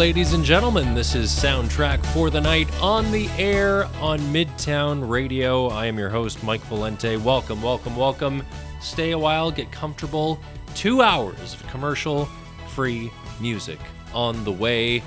ladies 0.00 0.32
and 0.32 0.42
gentlemen. 0.42 0.94
This 0.94 1.14
is 1.14 1.30
Soundtrack 1.30 2.02
for 2.14 2.30
the 2.30 2.40
Night 2.40 2.72
on 2.80 3.12
the 3.12 3.28
air 3.36 3.84
on 4.00 4.18
Midtown 4.32 5.06
Radio. 5.06 5.66
I 5.68 5.84
am 5.84 5.98
your 5.98 6.08
host, 6.08 6.42
Mike 6.42 6.62
Valente. 6.70 7.22
Welcome, 7.22 7.60
welcome, 7.60 7.94
welcome. 7.96 8.42
Stay 8.80 9.10
a 9.10 9.18
while, 9.18 9.50
get 9.50 9.70
comfortable. 9.70 10.40
Two 10.74 11.02
hours 11.02 11.52
of 11.52 11.66
commercial 11.66 12.24
free 12.70 13.10
music 13.42 13.78
on 14.14 14.42
the 14.42 14.50
way. 14.50 15.00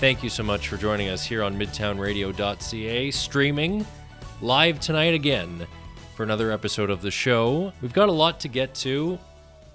Thank 0.00 0.22
you 0.22 0.30
so 0.30 0.42
much 0.42 0.68
for 0.68 0.78
joining 0.78 1.10
us 1.10 1.22
here 1.26 1.42
on 1.42 1.58
MidtownRadio.ca, 1.58 3.10
streaming 3.10 3.86
live 4.40 4.80
tonight 4.80 5.12
again 5.12 5.66
for 6.16 6.22
another 6.22 6.52
episode 6.52 6.88
of 6.88 7.02
the 7.02 7.10
show. 7.10 7.70
We've 7.82 7.92
got 7.92 8.08
a 8.08 8.12
lot 8.12 8.40
to 8.40 8.48
get 8.48 8.74
to, 8.76 9.18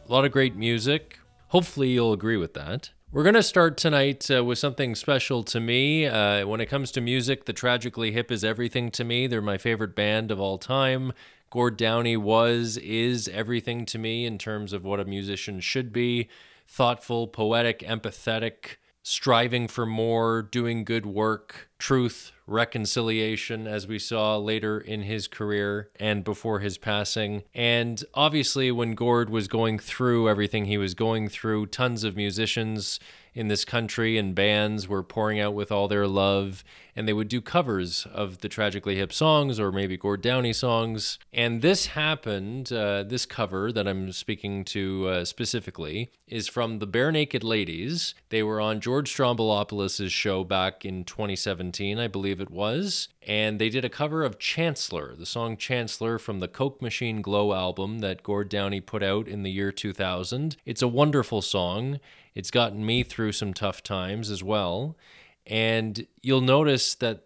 a 0.09 0.11
lot 0.11 0.25
of 0.25 0.31
great 0.31 0.55
music. 0.55 1.19
Hopefully, 1.49 1.89
you'll 1.89 2.13
agree 2.13 2.37
with 2.37 2.55
that. 2.55 2.89
We're 3.13 3.21
going 3.21 3.35
to 3.35 3.43
start 3.43 3.77
tonight 3.77 4.31
uh, 4.31 4.43
with 4.43 4.57
something 4.57 4.95
special 4.95 5.43
to 5.43 5.59
me. 5.59 6.07
Uh, 6.07 6.47
when 6.47 6.59
it 6.59 6.65
comes 6.65 6.89
to 6.93 6.99
music, 6.99 7.45
the 7.45 7.53
Tragically 7.53 8.11
Hip 8.11 8.31
is 8.31 8.43
everything 8.43 8.89
to 8.89 9.03
me. 9.03 9.27
They're 9.27 9.39
my 9.39 9.59
favorite 9.59 9.95
band 9.95 10.31
of 10.31 10.39
all 10.39 10.57
time. 10.57 11.13
Gord 11.51 11.77
Downie 11.77 12.17
was, 12.17 12.75
is 12.77 13.27
everything 13.27 13.85
to 13.85 13.99
me 13.99 14.25
in 14.25 14.39
terms 14.39 14.73
of 14.73 14.83
what 14.83 14.99
a 14.99 15.05
musician 15.05 15.59
should 15.59 15.93
be 15.93 16.27
thoughtful, 16.67 17.27
poetic, 17.27 17.81
empathetic, 17.81 18.77
striving 19.03 19.67
for 19.67 19.85
more, 19.85 20.41
doing 20.41 20.83
good 20.83 21.05
work, 21.05 21.69
truth, 21.77 22.31
reconciliation, 22.45 23.67
as 23.67 23.87
we 23.87 23.99
saw 23.99 24.37
later 24.37 24.79
in 24.79 25.03
his 25.03 25.27
career 25.27 25.89
and 25.99 26.23
before 26.23 26.59
his 26.59 26.77
passing. 26.77 27.43
And 27.53 28.03
obviously, 28.13 28.71
when 28.71 28.95
Gord 28.95 29.29
was 29.29 29.47
going 29.47 29.79
through 29.79 30.29
everything 30.29 30.65
he 30.65 30.77
was 30.77 30.93
going 30.93 31.29
through, 31.29 31.67
tons 31.67 32.03
of 32.03 32.15
musicians 32.15 32.99
in 33.35 33.47
this 33.47 33.65
country 33.65 34.17
and 34.17 34.35
bands 34.35 34.87
were 34.87 35.03
pouring 35.03 35.39
out 35.39 35.53
with 35.53 35.71
all 35.71 35.87
their 35.87 36.07
love, 36.07 36.63
and 36.95 37.07
they 37.07 37.13
would 37.13 37.27
do 37.27 37.41
covers 37.41 38.05
of 38.13 38.39
the 38.39 38.49
Tragically 38.49 38.95
Hip 38.95 39.11
songs 39.11 39.59
or 39.59 39.71
maybe 39.71 39.97
Gord 39.97 40.21
Downie 40.21 40.53
songs. 40.53 41.17
And 41.31 41.61
this 41.61 41.87
happened, 41.87 42.71
uh, 42.71 43.03
this 43.03 43.25
cover 43.25 43.71
that 43.71 43.87
I'm 43.87 44.11
speaking 44.11 44.63
to 44.65 45.07
uh, 45.07 45.25
specifically 45.25 46.11
is 46.27 46.47
from 46.47 46.79
the 46.79 46.87
Barenaked 46.87 47.43
Ladies. 47.43 48.13
They 48.29 48.43
were 48.43 48.61
on 48.61 48.81
George 48.81 49.13
Stroumboulopoulos' 49.13 50.09
show 50.09 50.43
back 50.43 50.85
in 50.85 51.03
2017, 51.03 51.97
I 51.97 52.07
believe 52.07 52.39
it 52.39 52.51
was, 52.51 53.07
and 53.27 53.59
they 53.59 53.69
did 53.69 53.85
a 53.85 53.89
cover 53.89 54.23
of 54.23 54.39
Chancellor, 54.39 55.15
the 55.15 55.25
song 55.25 55.57
Chancellor 55.57 56.19
from 56.19 56.39
the 56.39 56.47
Coke 56.47 56.81
Machine 56.81 57.21
Glow 57.21 57.53
album 57.53 57.99
that 57.99 58.23
Gord 58.23 58.49
Downie 58.49 58.81
put 58.81 59.03
out 59.03 59.27
in 59.27 59.43
the 59.43 59.51
year 59.51 59.71
2000. 59.71 60.57
It's 60.65 60.81
a 60.81 60.87
wonderful 60.87 61.41
song. 61.41 61.99
It's 62.35 62.51
gotten 62.51 62.85
me 62.85 63.03
through 63.03 63.33
some 63.33 63.53
tough 63.53 63.83
times 63.83 64.29
as 64.29 64.43
well. 64.43 64.97
And 65.45 66.07
you'll 66.21 66.41
notice 66.41 66.95
that 66.95 67.25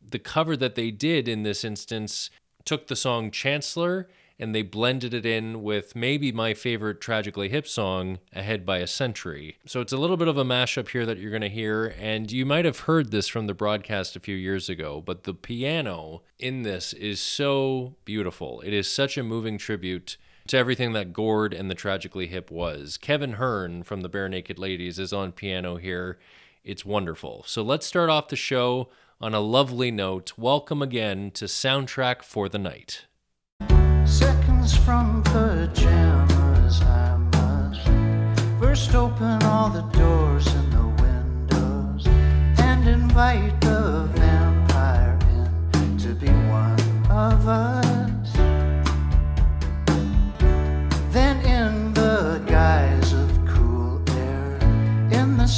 the 0.00 0.18
cover 0.18 0.56
that 0.56 0.74
they 0.74 0.90
did 0.90 1.28
in 1.28 1.42
this 1.42 1.64
instance 1.64 2.30
took 2.64 2.86
the 2.86 2.96
song 2.96 3.30
Chancellor 3.30 4.08
and 4.38 4.54
they 4.54 4.62
blended 4.62 5.14
it 5.14 5.24
in 5.24 5.62
with 5.62 5.96
maybe 5.96 6.30
my 6.30 6.52
favorite 6.52 7.00
Tragically 7.00 7.48
Hip 7.48 7.66
song, 7.66 8.18
Ahead 8.34 8.66
by 8.66 8.78
a 8.78 8.86
Century. 8.86 9.56
So 9.64 9.80
it's 9.80 9.92
a 9.92 9.96
little 9.96 10.16
bit 10.16 10.28
of 10.28 10.36
a 10.36 10.44
mashup 10.44 10.90
here 10.90 11.06
that 11.06 11.18
you're 11.18 11.30
going 11.30 11.40
to 11.40 11.48
hear, 11.48 11.94
and 11.98 12.30
you 12.30 12.44
might 12.44 12.66
have 12.66 12.80
heard 12.80 13.10
this 13.10 13.28
from 13.28 13.46
the 13.46 13.54
broadcast 13.54 14.14
a 14.14 14.20
few 14.20 14.36
years 14.36 14.68
ago, 14.68 15.02
but 15.04 15.24
the 15.24 15.32
piano 15.32 16.22
in 16.38 16.62
this 16.62 16.92
is 16.92 17.20
so 17.20 17.94
beautiful. 18.04 18.60
It 18.60 18.74
is 18.74 18.90
such 18.90 19.16
a 19.16 19.22
moving 19.22 19.56
tribute 19.56 20.18
to 20.48 20.56
everything 20.56 20.92
that 20.92 21.12
Gord 21.12 21.52
and 21.52 21.70
the 21.70 21.74
Tragically 21.74 22.28
Hip 22.28 22.50
was. 22.50 22.98
Kevin 22.98 23.32
Hearn 23.32 23.82
from 23.82 24.02
the 24.02 24.08
Barenaked 24.08 24.58
Ladies 24.58 24.98
is 24.98 25.12
on 25.12 25.32
piano 25.32 25.76
here. 25.76 26.18
It's 26.62 26.84
wonderful. 26.84 27.44
So 27.46 27.62
let's 27.62 27.86
start 27.86 28.10
off 28.10 28.28
the 28.28 28.36
show 28.36 28.88
on 29.20 29.34
a 29.34 29.40
lovely 29.40 29.90
note. 29.90 30.32
Welcome 30.36 30.82
again 30.82 31.30
to 31.32 31.46
Soundtrack 31.46 32.22
for 32.22 32.48
the 32.48 32.58
Night. 32.58 33.06
Seconds 34.04 34.76
from 34.76 35.22
pajamas, 35.24 36.80
I 36.82 37.16
must 37.16 37.86
first 38.60 38.94
open 38.94 39.42
all 39.42 39.70
the 39.70 39.82
doors 39.98 40.46
and 40.46 40.72
the 40.72 41.02
windows 41.02 42.06
and 42.58 42.86
invite 42.88 43.60
the 43.60 44.08
vampire 44.14 45.18
in 45.74 45.98
to 45.98 46.14
be 46.14 46.28
one 46.28 47.06
of 47.10 47.48
us. 47.48 47.75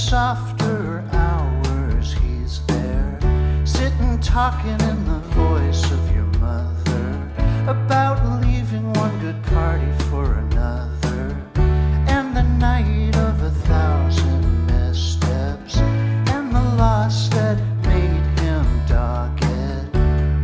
Softer 0.08 1.04
hours, 1.12 2.14
he's 2.14 2.64
there, 2.64 3.18
sitting 3.66 4.18
talking 4.20 4.80
in 4.88 5.04
the 5.04 5.20
voice 5.36 5.84
of 5.92 6.14
your 6.14 6.24
mother 6.40 7.30
about 7.66 8.18
leaving 8.40 8.90
one 8.94 9.20
good 9.20 9.42
party 9.42 9.92
for 10.08 10.32
another, 10.32 11.36
and 12.08 12.34
the 12.34 12.42
night 12.42 13.14
of 13.16 13.42
a 13.42 13.50
thousand 13.68 14.66
missteps, 14.66 15.76
and 15.76 16.54
the 16.54 16.66
loss 16.78 17.28
that 17.28 17.58
made 17.84 18.24
him 18.40 18.64
dogged, 18.86 19.44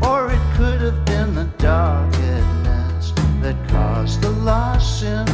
or 0.04 0.30
it 0.30 0.44
could 0.56 0.82
have 0.82 1.06
been 1.06 1.34
the 1.34 1.48
doggedness 1.56 3.12
that 3.40 3.56
caused 3.70 4.20
the 4.20 4.28
loss 4.28 5.02
in 5.02 5.33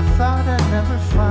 I 0.00 0.02
thought 0.16 0.48
I'd 0.48 0.70
never 0.70 0.98
find. 1.12 1.29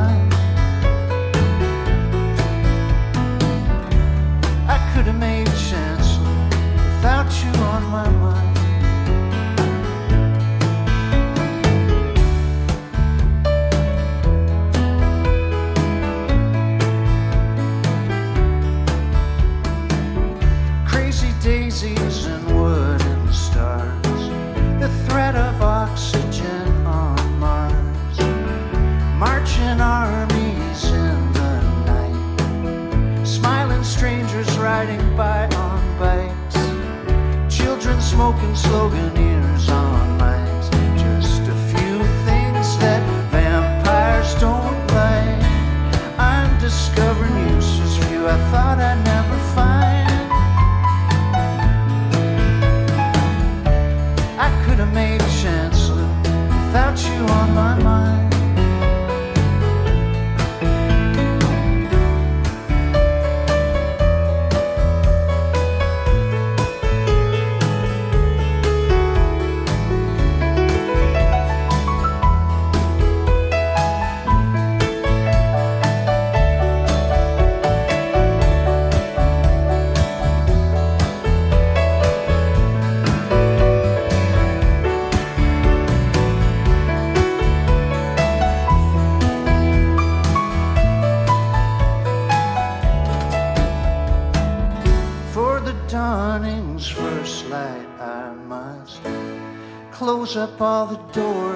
Up 100.35 100.61
all 100.61 100.85
the 100.85 100.97
doors 101.11 101.48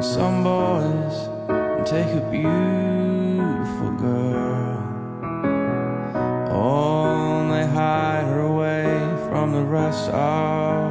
Some 0.00 0.44
boys 0.44 1.28
take 1.88 2.06
a 2.06 2.20
beautiful 2.30 3.92
girl. 3.96 4.76
Only 6.50 7.64
hide 7.66 8.24
her 8.24 8.40
away 8.40 8.84
from 9.28 9.52
the 9.52 9.62
rest 9.62 10.10
of 10.10 10.85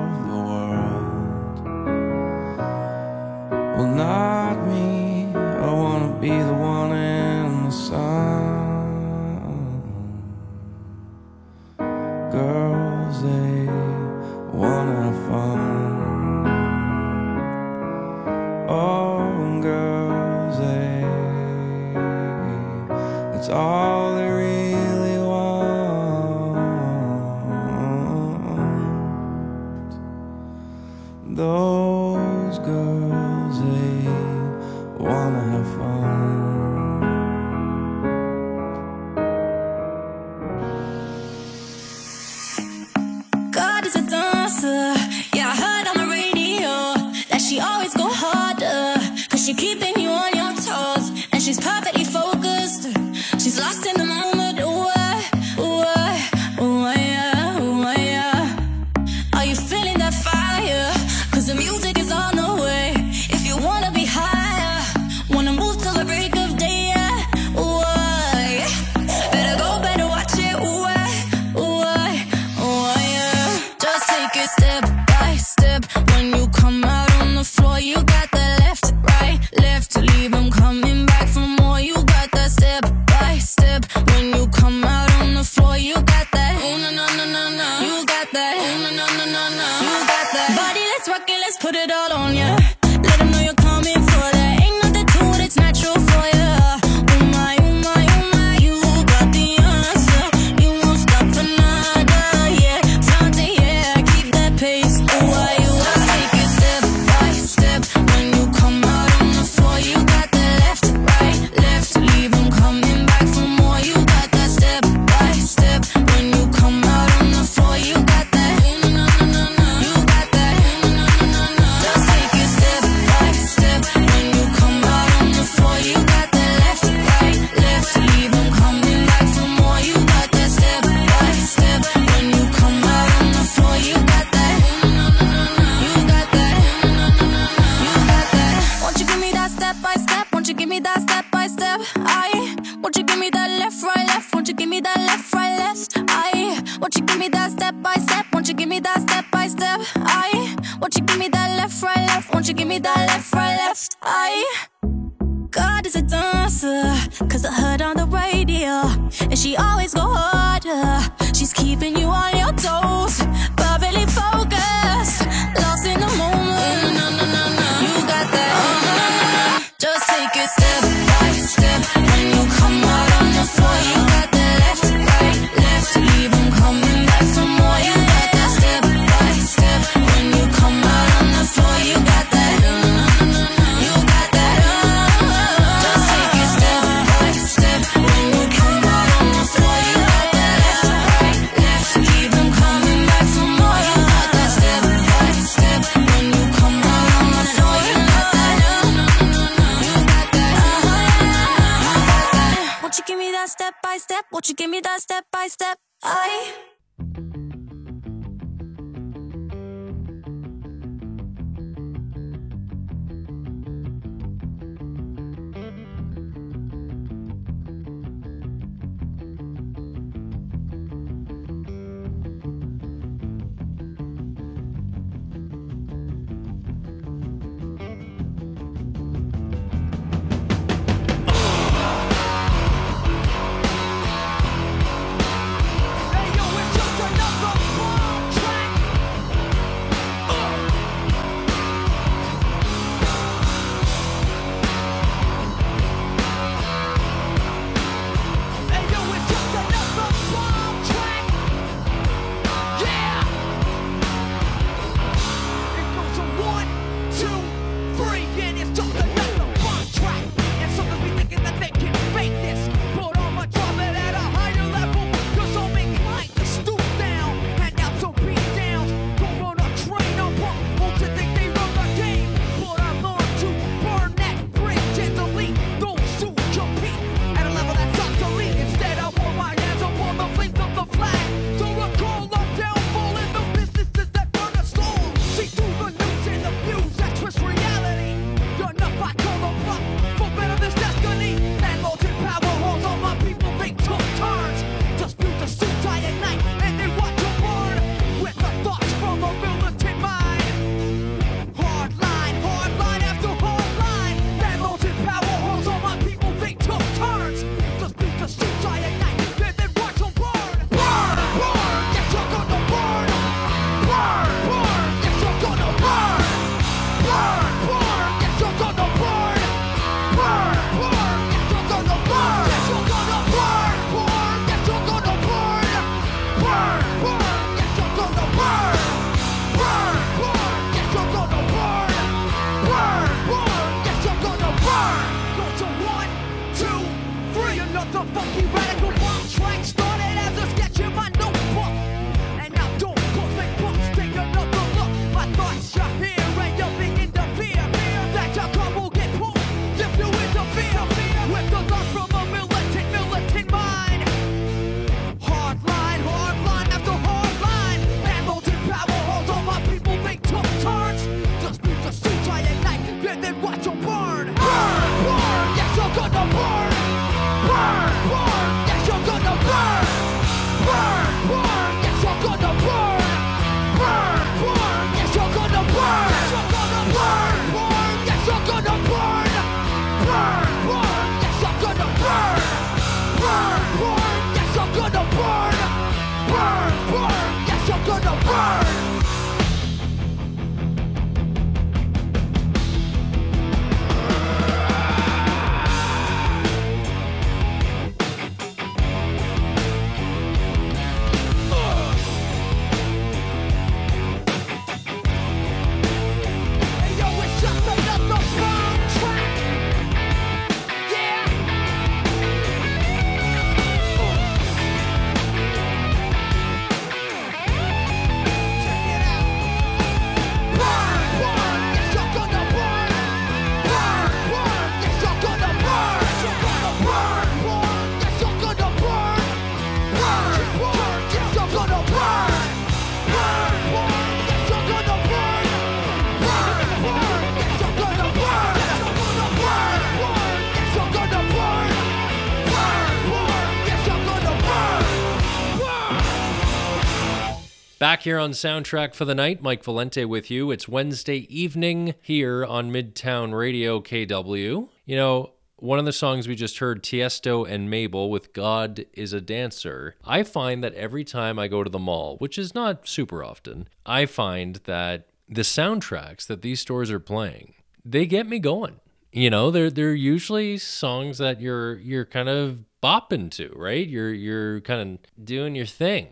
Back 447.85 448.01
here 448.01 448.17
on 448.17 448.31
Soundtrack 448.31 448.95
for 448.95 449.05
the 449.05 449.13
Night, 449.13 449.43
Mike 449.43 449.63
Valente 449.63 450.07
with 450.07 450.31
you. 450.31 450.50
It's 450.50 450.67
Wednesday 450.67 451.27
evening 451.29 451.93
here 452.01 452.43
on 452.43 452.71
Midtown 452.71 453.37
Radio 453.37 453.79
KW. 453.79 454.69
You 454.85 454.95
know, 454.95 455.33
one 455.57 455.77
of 455.77 455.85
the 455.85 455.93
songs 455.93 456.27
we 456.27 456.33
just 456.33 456.57
heard, 456.57 456.81
Tiesto 456.81 457.48
and 457.48 457.69
Mabel 457.69 458.09
with 458.09 458.33
God 458.33 458.87
is 458.93 459.13
a 459.13 459.21
Dancer. 459.21 459.93
I 460.03 460.24
find 460.24 460.63
that 460.63 460.74
every 460.74 461.03
time 461.03 461.37
I 461.37 461.48
go 461.48 461.63
to 461.63 461.69
the 461.69 461.77
mall, 461.77 462.17
which 462.17 462.39
is 462.39 462.55
not 462.55 462.87
super 462.87 463.24
often, 463.24 463.67
I 463.85 464.07
find 464.07 464.55
that 464.63 465.09
the 465.29 465.43
soundtracks 465.43 466.25
that 466.25 466.41
these 466.41 466.61
stores 466.61 466.89
are 466.89 467.00
playing, 467.00 467.53
they 467.85 468.07
get 468.07 468.25
me 468.25 468.39
going. 468.39 468.79
You 469.11 469.29
know, 469.29 469.51
they're 469.51 469.69
they're 469.69 469.93
usually 469.93 470.57
songs 470.57 471.19
that 471.19 471.39
you're 471.39 471.75
you're 471.75 472.05
kind 472.05 472.29
of 472.29 472.65
bopping 472.81 473.29
to, 473.33 473.53
right? 473.55 473.87
You're 473.87 474.11
you're 474.11 474.61
kind 474.61 475.00
of 475.00 475.24
doing 475.24 475.53
your 475.53 475.67
thing. 475.67 476.07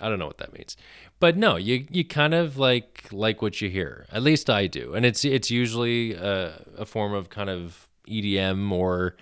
I 0.00 0.08
don't 0.08 0.18
know 0.18 0.26
what 0.26 0.38
that 0.38 0.52
means. 0.52 0.76
But 1.20 1.36
no, 1.36 1.56
you 1.56 1.86
you 1.90 2.04
kind 2.04 2.34
of 2.34 2.58
like 2.58 3.08
like 3.10 3.42
what 3.42 3.60
you 3.60 3.70
hear. 3.70 4.06
At 4.12 4.22
least 4.22 4.48
I 4.48 4.66
do. 4.66 4.94
And 4.94 5.04
it's 5.04 5.24
it's 5.24 5.50
usually 5.50 6.14
a, 6.14 6.62
a 6.76 6.86
form 6.86 7.12
of 7.12 7.28
kind 7.28 7.50
of 7.50 7.88
EDM 8.08 8.70
or 8.70 9.16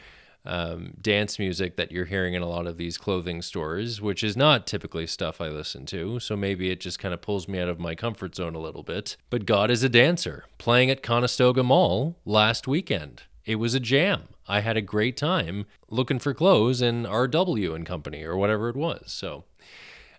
um, 0.47 0.95
dance 1.01 1.39
music 1.39 1.77
that 1.77 1.91
you're 1.91 2.05
hearing 2.05 2.35
in 2.35 2.43
a 2.43 2.49
lot 2.49 2.67
of 2.67 2.77
these 2.77 2.97
clothing 2.97 3.43
stores, 3.43 4.01
which 4.01 4.23
is 4.23 4.37
not 4.37 4.67
typically 4.67 5.07
stuff 5.07 5.41
I 5.41 5.49
listen 5.49 5.87
to. 5.87 6.21
So 6.21 6.37
maybe 6.37 6.71
it 6.71 6.81
just 6.81 6.99
kind 6.99 7.13
of 7.13 7.21
pulls 7.21 7.49
me 7.49 7.59
out 7.59 7.69
of 7.69 7.81
my 7.81 7.95
comfort 7.95 8.37
zone 8.37 8.55
a 8.55 8.61
little 8.61 8.85
bit. 8.85 9.17
But 9.29 9.45
God 9.45 9.71
is 9.71 9.83
a 9.83 9.89
dancer 9.89 10.45
playing 10.59 10.91
at 10.91 11.03
Conestoga 11.03 11.65
Mall 11.65 12.17
last 12.25 12.69
weekend. 12.69 13.25
It 13.45 13.57
was 13.57 13.75
a 13.75 13.81
jam. 13.81 14.29
I 14.49 14.61
had 14.61 14.77
a 14.77 14.83
great 14.83 15.17
time 15.17 15.67
looking 15.91 16.19
for 16.21 16.33
clothes 16.33 16.81
in 16.81 17.05
RW 17.05 17.75
and 17.75 17.85
Company 17.85 18.23
or 18.23 18.37
whatever 18.37 18.69
it 18.69 18.77
was. 18.77 19.13
So 19.13 19.45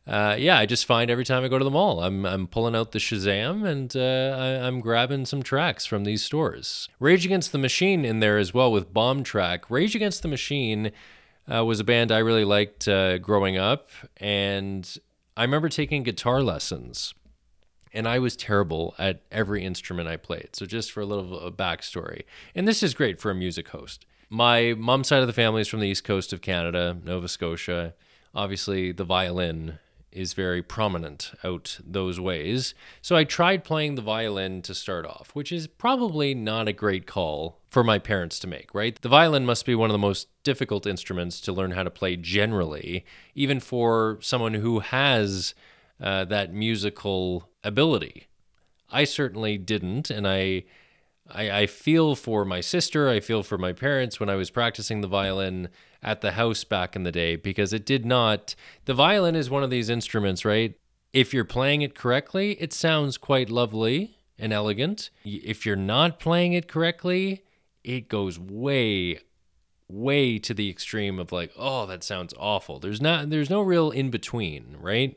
uh, 0.08 0.38
yeah, 0.40 0.58
I 0.58 0.66
just 0.66 0.86
find 0.86 1.12
every 1.12 1.26
time 1.26 1.44
I 1.44 1.50
go 1.50 1.58
to 1.58 1.66
the 1.66 1.72
mall, 1.72 2.02
I'm 2.02 2.26
I'm 2.26 2.48
pulling 2.48 2.76
out 2.76 2.94
the 2.94 3.00
Shazam 3.00 3.68
and 3.68 3.94
uh, 3.94 4.38
I, 4.38 4.66
I'm 4.66 4.80
grabbing 4.80 5.26
some 5.26 5.44
tracks 5.44 5.86
from 5.86 6.06
these 6.06 6.24
stores. 6.24 6.88
Rage 7.00 7.26
Against 7.26 7.52
the 7.52 7.58
Machine 7.58 8.06
in 8.06 8.22
there 8.22 8.38
as 8.38 8.54
well 8.54 8.72
with 8.72 8.94
Bombtrack. 8.94 9.64
Rage 9.70 9.96
Against 9.96 10.22
the 10.22 10.30
Machine 10.30 10.92
uh, 11.54 11.66
was 11.66 11.82
a 11.82 11.84
band 11.84 12.12
I 12.14 12.20
really 12.20 12.46
liked 12.46 12.88
uh, 12.88 13.18
growing 13.18 13.58
up, 13.58 13.90
and 14.16 14.98
I 15.36 15.44
remember 15.44 15.68
taking 15.68 16.04
guitar 16.04 16.42
lessons. 16.42 17.14
And 17.94 18.08
I 18.08 18.20
was 18.20 18.36
terrible 18.36 18.94
at 19.00 19.24
every 19.32 19.64
instrument 19.64 20.08
I 20.08 20.18
played. 20.18 20.50
So, 20.54 20.66
just 20.66 20.92
for 20.92 21.02
a 21.02 21.06
little 21.06 21.52
backstory, 21.52 22.24
and 22.54 22.68
this 22.68 22.84
is 22.84 22.94
great 22.94 23.20
for 23.20 23.32
a 23.32 23.36
music 23.36 23.70
host. 23.70 24.06
My 24.30 24.74
mom's 24.78 25.08
side 25.08 25.22
of 25.22 25.28
the 25.28 25.34
family 25.34 25.62
is 25.62 25.68
from 25.68 25.80
the 25.80 25.88
east 25.88 26.04
coast 26.04 26.32
of 26.32 26.42
Canada, 26.42 26.98
Nova 27.04 27.28
Scotia. 27.28 27.94
Obviously, 28.36 28.92
the 28.92 29.06
violin 29.06 29.80
is 30.12 30.34
very 30.34 30.64
prominent 30.64 31.32
out 31.44 31.80
those 31.86 32.20
ways. 32.20 32.74
So 33.02 33.16
I 33.16 33.24
tried 33.24 33.64
playing 33.64 33.96
the 33.96 34.02
violin 34.02 34.62
to 34.64 34.74
start 34.74 35.06
off, 35.06 35.32
which 35.34 35.52
is 35.52 35.68
probably 35.68 36.34
not 36.34 36.68
a 36.68 36.74
great 36.74 37.06
call 37.06 37.60
for 37.70 37.84
my 37.84 38.00
parents 38.00 38.40
to 38.40 38.48
make, 38.48 38.74
right? 38.74 39.00
The 39.02 39.10
violin 39.10 39.46
must 39.46 39.66
be 39.66 39.76
one 39.76 39.90
of 39.90 39.94
the 39.94 40.00
most 40.00 40.28
difficult 40.44 40.88
instruments 40.88 41.42
to 41.42 41.54
learn 41.54 41.72
how 41.72 41.84
to 41.84 41.92
play 41.92 42.16
generally, 42.16 43.06
even 43.36 43.60
for 43.60 44.18
someone 44.22 44.56
who 44.56 44.80
has 44.80 45.54
uh, 46.02 46.26
that 46.26 46.54
musical 46.54 47.50
ability. 47.64 48.28
I 48.90 49.04
certainly 49.04 49.58
didn't, 49.58 50.10
and 50.10 50.28
I, 50.28 50.64
I 51.30 51.62
I 51.62 51.68
feel 51.68 52.16
for 52.16 52.46
my 52.46 52.62
sister. 52.62 53.10
I 53.10 53.20
feel 53.20 53.44
for 53.44 53.58
my 53.58 53.74
parents 53.74 54.20
when 54.20 54.30
I 54.30 54.36
was 54.36 54.50
practicing 54.50 55.02
the 55.02 55.08
violin 55.08 55.70
at 56.04 56.22
the 56.22 56.34
house 56.34 56.64
back 56.64 56.96
in 56.96 57.04
the 57.04 57.12
day 57.12 57.36
because 57.36 57.74
it 57.74 57.86
did 57.86 58.06
not. 58.06 58.56
The 58.86 58.94
violin 58.94 59.36
is 59.36 59.50
one 59.50 59.64
of 59.64 59.70
these 59.70 59.90
instruments, 59.90 60.46
right? 60.46 60.76
If 61.14 61.34
you're 61.34 61.46
playing 61.46 61.82
it 61.82 61.96
correctly, 61.96 62.52
it 62.62 62.74
sounds 62.74 63.18
quite 63.18 63.50
lovely 63.50 64.18
and 64.38 64.54
elegant. 64.54 65.10
If 65.24 65.66
you're 65.66 65.76
not 65.76 66.20
playing 66.20 66.54
it 66.54 66.68
correctly, 66.68 67.44
it 67.84 68.08
goes 68.10 68.38
way 68.40 69.20
way 69.90 70.38
to 70.38 70.54
the 70.54 70.70
extreme 70.70 71.18
of 71.18 71.32
like, 71.32 71.52
oh, 71.58 71.86
that 71.86 72.04
sounds 72.04 72.34
awful. 72.38 72.80
There's 72.80 73.02
not 73.02 73.30
there's 73.30 73.50
no 73.50 73.62
real 73.62 73.92
in 73.92 74.10
between, 74.10 74.78
right? 74.80 75.16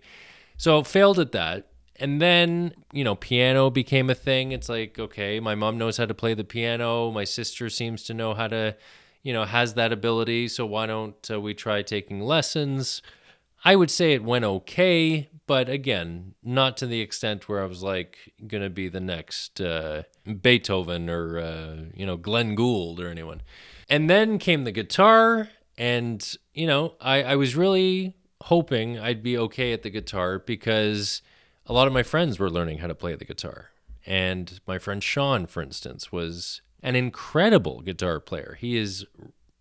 So 0.56 0.82
failed 0.82 1.18
at 1.18 1.32
that. 1.32 1.68
And 2.00 2.20
then, 2.20 2.72
you 2.92 3.04
know, 3.04 3.14
piano 3.14 3.68
became 3.68 4.08
a 4.08 4.14
thing. 4.14 4.52
It's 4.52 4.70
like, 4.70 4.98
okay, 4.98 5.38
my 5.38 5.54
mom 5.54 5.76
knows 5.76 5.98
how 5.98 6.06
to 6.06 6.14
play 6.14 6.32
the 6.32 6.44
piano. 6.44 7.10
My 7.10 7.24
sister 7.24 7.68
seems 7.68 8.02
to 8.04 8.14
know 8.14 8.32
how 8.32 8.48
to, 8.48 8.74
you 9.22 9.34
know, 9.34 9.44
has 9.44 9.74
that 9.74 9.92
ability. 9.92 10.48
So 10.48 10.64
why 10.64 10.86
don't 10.86 11.30
uh, 11.30 11.38
we 11.38 11.52
try 11.52 11.82
taking 11.82 12.20
lessons? 12.20 13.02
I 13.62 13.76
would 13.76 13.90
say 13.90 14.14
it 14.14 14.24
went 14.24 14.46
okay, 14.46 15.28
but 15.46 15.68
again, 15.68 16.34
not 16.42 16.78
to 16.78 16.86
the 16.86 17.02
extent 17.02 17.46
where 17.46 17.62
I 17.62 17.66
was 17.66 17.82
like 17.82 18.32
to 18.48 18.70
be 18.70 18.88
the 18.88 19.00
next 19.00 19.60
uh, 19.60 20.04
Beethoven 20.40 21.10
or, 21.10 21.38
uh, 21.38 21.76
you 21.94 22.06
know, 22.06 22.16
Glenn 22.16 22.54
Gould 22.54 22.98
or 22.98 23.08
anyone. 23.08 23.42
And 23.90 24.08
then 24.08 24.38
came 24.38 24.64
the 24.64 24.72
guitar, 24.72 25.50
and, 25.76 26.36
you 26.54 26.66
know, 26.66 26.94
I, 27.00 27.22
I 27.22 27.36
was 27.36 27.54
really 27.54 28.14
hoping 28.44 28.98
I'd 28.98 29.22
be 29.22 29.36
okay 29.36 29.74
at 29.74 29.82
the 29.82 29.90
guitar 29.90 30.38
because 30.38 31.20
a 31.70 31.72
lot 31.72 31.86
of 31.86 31.92
my 31.92 32.02
friends 32.02 32.40
were 32.40 32.50
learning 32.50 32.78
how 32.78 32.88
to 32.88 32.96
play 32.96 33.14
the 33.14 33.24
guitar. 33.24 33.70
And 34.04 34.60
my 34.66 34.76
friend 34.80 35.00
Sean, 35.00 35.46
for 35.46 35.62
instance, 35.62 36.10
was 36.10 36.62
an 36.82 36.96
incredible 36.96 37.80
guitar 37.80 38.18
player. 38.18 38.56
He 38.58 38.76
is 38.76 39.06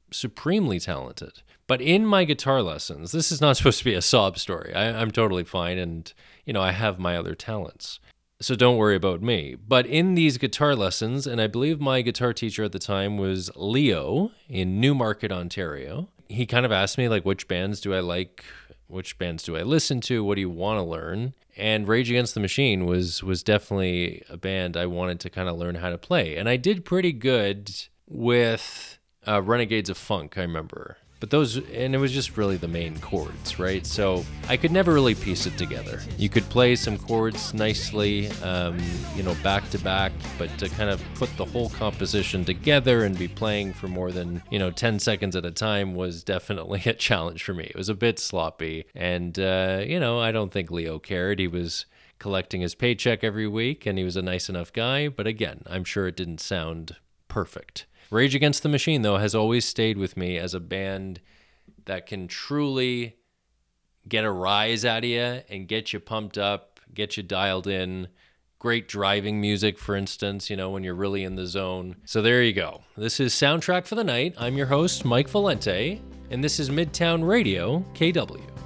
supremely 0.10 0.80
talented. 0.80 1.44
But 1.68 1.82
in 1.82 2.08
my 2.08 2.24
guitar 2.24 2.64
lessons, 2.64 3.12
this 3.12 3.32
is 3.32 3.42
not 3.42 3.58
supposed 3.58 3.78
to 3.78 3.86
be 3.86 3.94
a 3.94 4.02
sob 4.02 4.40
story. 4.40 4.74
I, 4.74 5.00
I'm 5.00 5.12
totally 5.12 5.44
fine, 5.44 5.78
and 5.78 6.12
you 6.46 6.54
know 6.54 6.64
I 6.64 6.72
have 6.72 6.98
my 6.98 7.16
other 7.16 7.36
talents, 7.36 8.00
so 8.42 8.56
don't 8.56 8.78
worry 8.78 8.96
about 8.96 9.22
me. 9.22 9.56
But 9.56 9.86
in 9.86 10.16
these 10.16 10.40
guitar 10.40 10.76
lessons, 10.76 11.28
and 11.28 11.40
I 11.40 11.46
believe 11.46 11.80
my 11.80 12.02
guitar 12.02 12.34
teacher 12.34 12.64
at 12.64 12.72
the 12.72 12.80
time 12.80 13.20
was 13.20 13.52
Leo 13.56 14.32
in 14.48 14.82
Newmarket, 14.82 15.32
Ontario. 15.32 16.10
He 16.28 16.48
kind 16.48 16.66
of 16.66 16.72
asked 16.72 16.98
me 16.98 17.08
like, 17.08 17.24
which 17.24 17.48
bands 17.48 17.80
do 17.80 17.94
I 17.94 18.00
like 18.00 18.44
which 18.90 19.18
bands 19.18 19.44
do 19.44 19.56
I 19.56 19.62
listen 19.62 20.02
to? 20.02 20.24
What 20.24 20.36
do 20.36 20.42
you 20.42 20.50
want 20.50 20.80
to 20.80 20.84
learn? 20.84 21.34
And 21.56 21.88
Rage 21.88 22.10
Against 22.10 22.34
the 22.34 22.40
Machine 22.40 22.86
was 22.86 23.24
was 23.24 23.44
definitely 23.44 24.24
a 24.30 24.38
band 24.38 24.76
I 24.76 24.86
wanted 24.86 25.20
to 25.22 25.30
kind 25.30 25.48
of 25.48 25.58
learn 25.58 25.76
how 25.76 25.90
to 25.90 25.98
play, 25.98 26.36
and 26.36 26.50
I 26.50 26.58
did 26.58 26.86
pretty 26.86 27.12
good 27.12 27.72
with 28.08 28.98
uh, 29.28 29.42
Renegades 29.42 29.90
of 29.90 29.98
Funk. 29.98 30.38
I 30.38 30.42
remember. 30.42 30.98
But 31.20 31.30
those, 31.30 31.58
and 31.58 31.94
it 31.94 31.98
was 31.98 32.12
just 32.12 32.38
really 32.38 32.58
the 32.58 32.68
main 32.68 32.98
chords, 33.00 33.60
right? 33.60 33.86
So 33.86 34.26
I 34.48 34.56
could 34.56 34.72
never 34.72 34.94
really 34.94 35.16
piece 35.16 35.46
it 35.46 35.58
together. 35.58 36.02
You 36.18 36.30
could 36.30 36.48
play 36.50 36.76
some 36.76 36.98
chords 36.98 37.54
nicely, 37.54 38.30
um, 38.42 38.78
you 39.16 39.24
know, 39.24 39.36
back 39.44 39.70
to 39.72 39.80
back, 39.80 40.14
but 40.38 40.56
to 40.60 40.70
kind 40.70 40.90
of 40.90 41.02
put 41.16 41.36
the 41.36 41.46
whole 41.46 41.70
composition 41.70 42.46
together 42.46 43.04
and 43.04 43.18
be 43.18 43.28
playing 43.28 43.74
for 43.74 43.88
more 43.88 44.12
than, 44.12 44.42
you 44.50 44.60
know, 44.60 44.72
10 44.72 45.00
seconds 45.00 45.36
at 45.36 45.46
a 45.46 45.52
time 45.52 45.94
was 45.94 46.24
definitely 46.24 46.82
a 46.86 46.94
challenge 46.94 47.44
for 47.44 47.54
me. 47.54 47.66
It 47.66 47.76
was 47.76 47.90
a 47.90 47.96
bit 47.96 48.18
sloppy. 48.18 48.86
And, 48.96 49.38
uh, 49.38 49.84
you 49.86 50.00
know, 50.00 50.20
I 50.20 50.32
don't 50.32 50.52
think 50.52 50.72
Leo 50.72 51.00
cared. 51.00 51.40
He 51.40 51.48
was 51.48 51.86
collecting 52.18 52.62
his 52.62 52.76
paycheck 52.76 53.24
every 53.24 53.48
week 53.48 53.86
and 53.86 53.98
he 53.98 54.04
was 54.04 54.16
a 54.16 54.22
nice 54.22 54.50
enough 54.50 54.72
guy. 54.72 55.10
But 55.10 55.28
again, 55.28 55.64
I'm 55.68 55.84
sure 55.84 56.08
it 56.08 56.16
didn't 56.16 56.40
sound 56.40 56.96
perfect. 57.28 57.86
Rage 58.12 58.34
Against 58.34 58.64
the 58.64 58.70
Machine, 58.70 59.04
though, 59.04 59.18
has 59.18 59.36
always 59.36 59.66
stayed 59.66 59.98
with 59.98 60.18
me 60.18 60.38
as 60.38 60.54
a 60.54 60.60
band 60.60 61.22
that 61.86 62.08
can 62.08 62.28
truly 62.28 63.18
get 64.08 64.26
a 64.26 64.32
rise 64.32 64.84
out 64.84 65.04
of 65.04 65.10
you 65.10 65.42
and 65.50 65.68
get 65.68 65.94
you 65.94 66.00
pumped 66.00 66.38
up, 66.38 66.80
get 66.94 67.18
you 67.18 67.24
dialed 67.24 67.68
in. 67.68 68.08
Great 68.58 68.90
driving 68.90 69.40
music, 69.40 69.80
for 69.80 69.96
instance, 69.96 70.50
you 70.50 70.58
know, 70.58 70.70
when 70.70 70.84
you're 70.84 70.94
really 70.94 71.24
in 71.24 71.36
the 71.36 71.48
zone. 71.48 71.96
So 72.04 72.22
there 72.22 72.44
you 72.44 72.52
go. 72.52 72.82
This 72.98 73.22
is 73.22 73.34
Soundtrack 73.34 73.86
for 73.86 73.96
the 73.96 74.04
Night. 74.04 74.36
I'm 74.38 74.58
your 74.58 74.68
host, 74.68 75.06
Mike 75.06 75.30
Valente, 75.30 76.02
and 76.30 76.44
this 76.44 76.60
is 76.60 76.70
Midtown 76.70 77.26
Radio, 77.26 77.80
KW. 77.94 78.59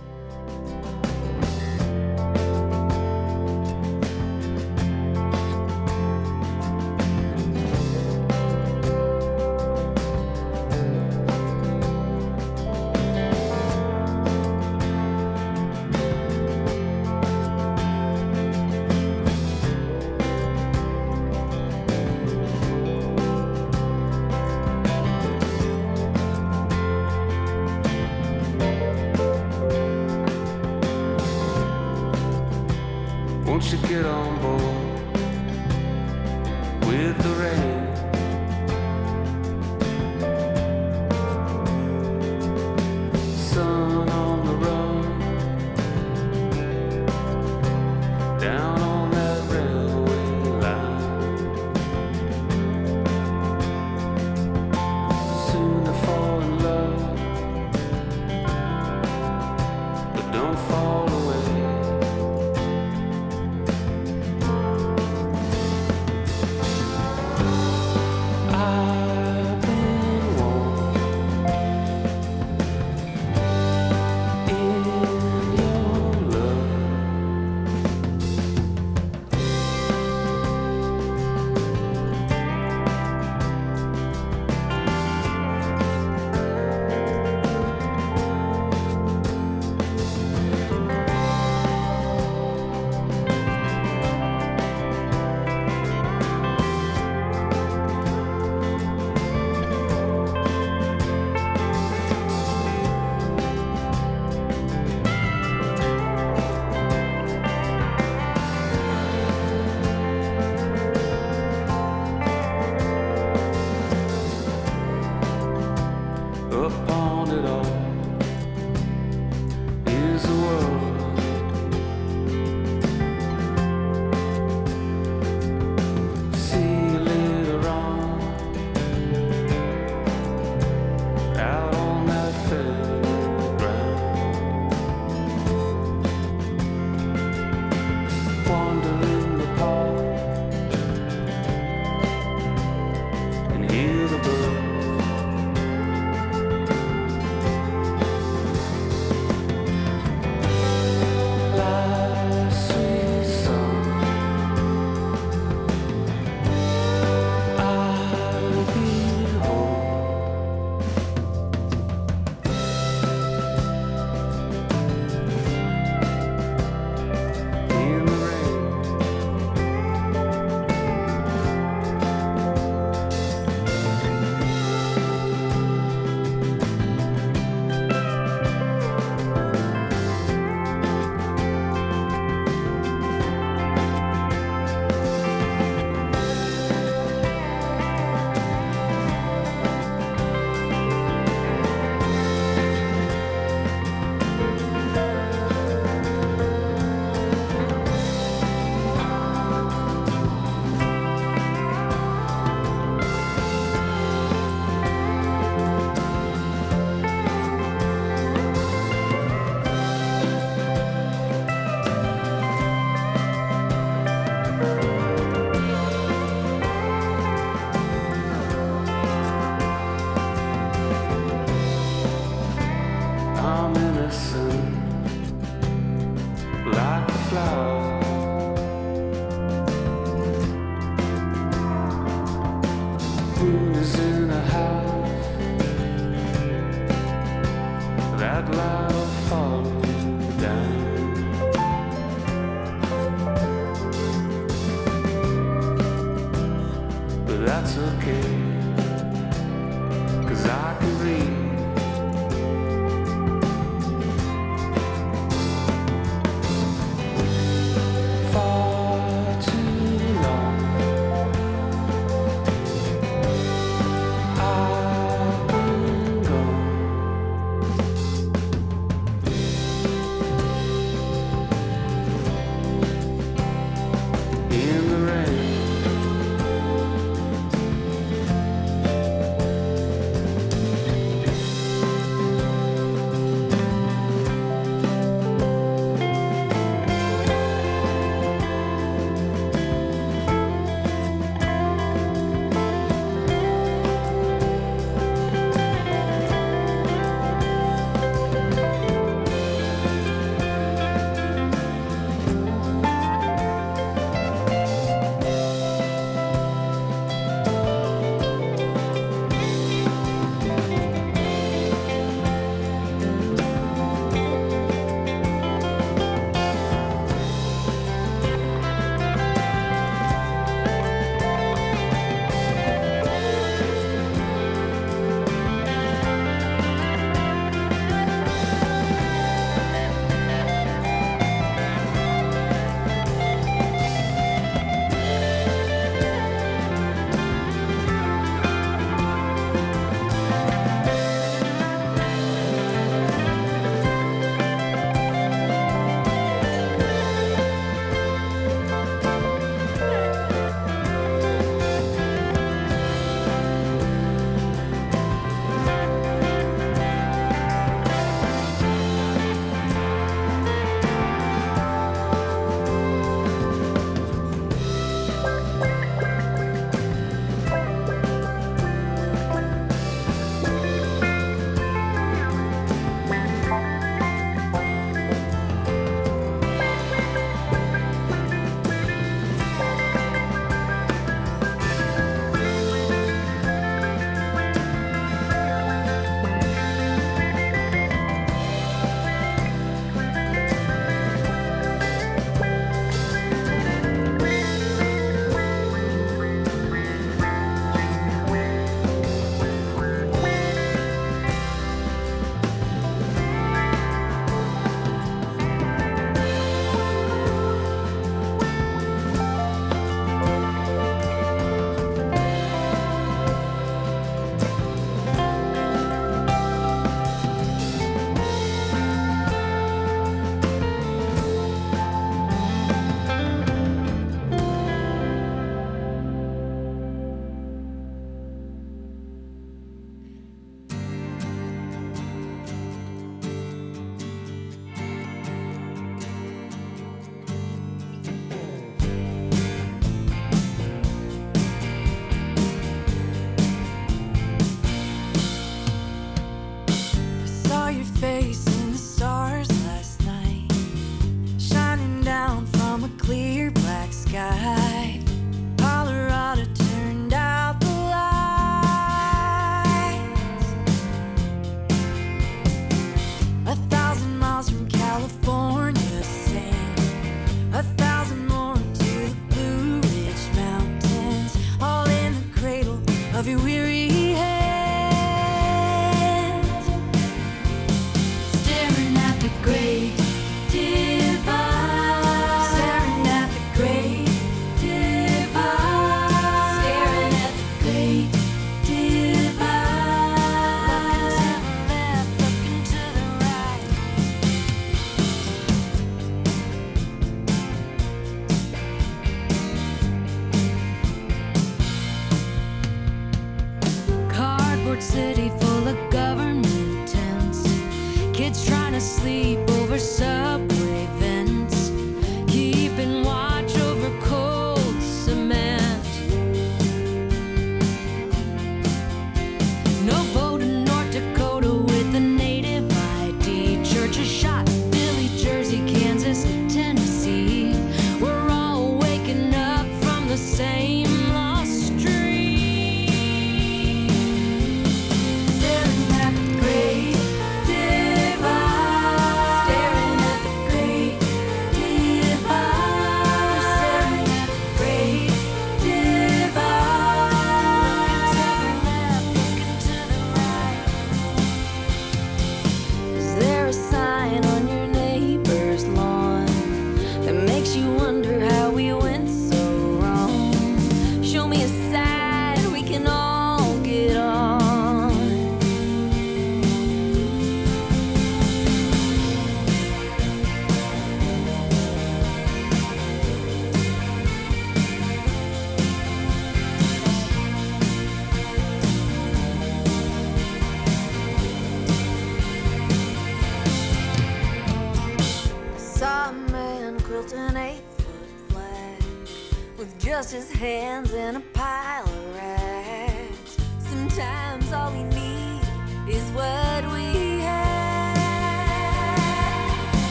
down. 240.43 240.82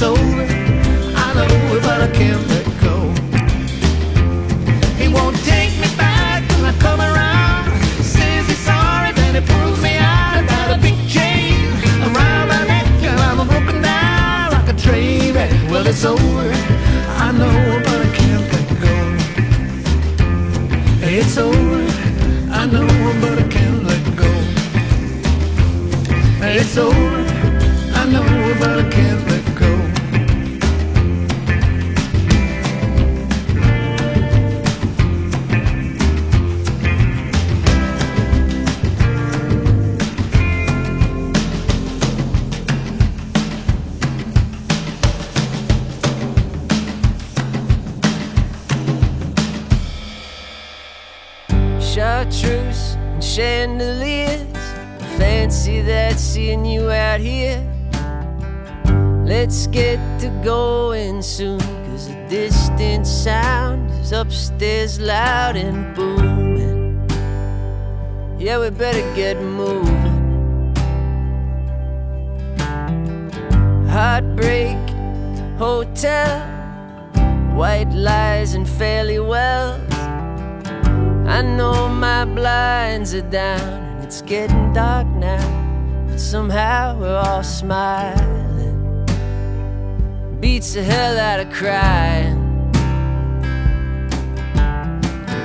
It's 0.00 0.04
over. 0.04 0.46
I 1.16 1.34
know, 1.34 1.80
but 1.80 2.00
I 2.00 2.10
can't 2.12 2.47
get 69.18 69.36
moving. 69.42 70.16
Heartbreak 73.88 74.78
Hotel, 75.58 76.38
white 77.56 77.90
lies 77.92 78.54
and 78.54 78.68
fairly 78.68 79.18
wells. 79.18 79.92
I 81.36 81.42
know 81.42 81.88
my 81.88 82.24
blinds 82.26 83.12
are 83.12 83.28
down 83.28 83.68
and 83.88 84.04
it's 84.04 84.22
getting 84.22 84.72
dark 84.72 85.08
now, 85.08 85.46
but 86.06 86.20
somehow 86.20 86.96
we're 87.00 87.20
all 87.28 87.42
smiling. 87.42 89.04
Beats 90.38 90.74
the 90.74 90.84
hell 90.84 91.18
out 91.18 91.40
of 91.40 91.50
crying. 91.52 92.38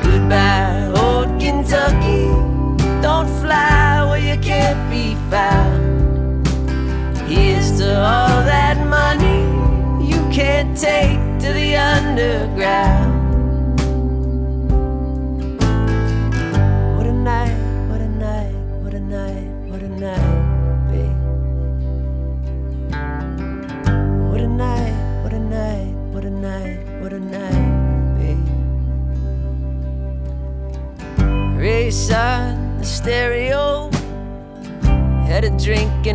Goodbye, 0.04 0.94
old 0.96 1.42
Kentucky. 1.42 2.53
Don't 3.04 3.28
fly 3.42 4.06
where 4.10 4.18
you 4.18 4.38
can't 4.40 4.90
be 4.90 5.16
found. 5.30 6.48
Here's 7.28 7.78
to 7.80 8.00
all 8.00 8.46
that 8.46 8.78
money 8.88 9.42
you 10.10 10.22
can't 10.32 10.78
take 10.78 11.20
to 11.42 11.52
the 11.52 11.76
underground. 11.76 13.23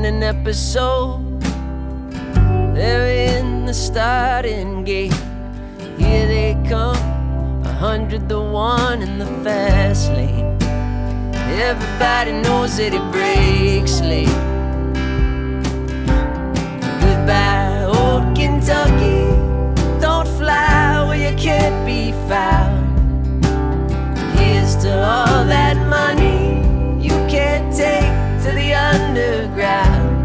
An 0.08 0.22
episode. 0.22 1.20
They're 2.74 3.36
in 3.36 3.66
the 3.66 3.74
starting 3.74 4.82
gate. 4.82 5.12
Here 5.98 6.26
they 6.26 6.56
come, 6.66 6.96
a 7.66 7.72
hundred 7.74 8.26
to 8.30 8.40
one 8.40 9.02
in 9.02 9.18
the 9.18 9.26
fast 9.44 10.10
lane. 10.12 10.56
Everybody 11.70 12.32
knows 12.32 12.78
that 12.78 12.94
it 12.94 13.06
breaks 13.12 14.00
late. 14.00 14.40
Goodbye, 17.04 17.84
old 17.84 18.34
Kentucky. 18.34 19.28
Don't 20.00 20.28
fly 20.38 21.04
where 21.06 21.20
you 21.30 21.36
can't 21.36 21.84
be 21.84 22.12
found. 22.30 23.44
Here's 24.38 24.74
to 24.84 24.90
all 24.90 25.44
that 25.44 25.76
money 25.86 26.62
you 27.06 27.16
can't 27.28 27.68
take 27.76 28.17
to 28.48 28.54
the 28.54 28.72
underground. 28.72 30.17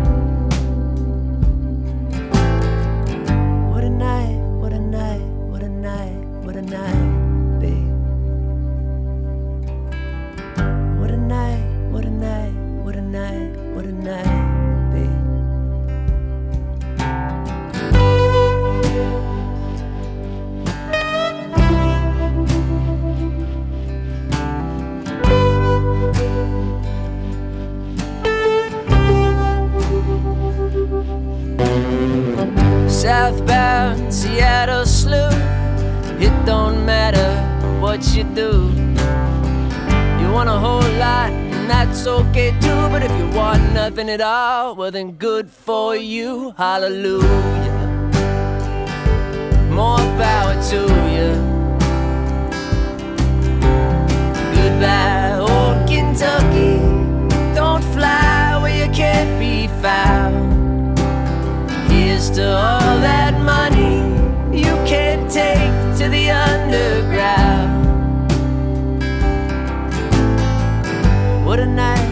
Southbound 33.03 34.13
Seattle 34.13 34.85
slough. 34.85 35.33
It 36.21 36.31
don't 36.45 36.85
matter 36.85 37.31
what 37.81 38.15
you 38.15 38.23
do. 38.23 38.71
You 40.21 40.31
want 40.31 40.47
a 40.47 40.57
whole 40.57 40.89
lot, 41.03 41.29
and 41.31 41.69
that's 41.69 42.07
okay 42.07 42.51
too. 42.61 42.87
But 42.93 43.03
if 43.03 43.11
you 43.19 43.27
want 43.31 43.73
nothing 43.73 44.09
at 44.09 44.21
all, 44.21 44.77
well 44.77 44.89
then 44.89 45.17
good 45.17 45.49
for 45.49 45.97
you. 45.97 46.53
Hallelujah. 46.55 47.75
More 49.69 50.05
power 50.15 50.55
to 50.71 50.79
you. 51.11 51.29
Goodbye, 54.55 55.39
old 55.41 55.89
Kentucky. 55.89 56.79
Don't 57.53 57.83
fly 57.93 58.59
where 58.61 58.85
you 58.85 58.89
can't 58.93 59.37
be 59.41 59.67
found. 59.81 60.52
To 62.31 62.41
all 62.41 62.97
that 63.01 63.39
money 63.43 63.97
you 64.57 64.73
can't 64.87 65.29
take 65.29 65.71
to 65.99 66.09
the 66.09 66.31
underground. 66.31 67.85
What 71.45 71.59
a 71.59 71.65
night, 71.67 72.02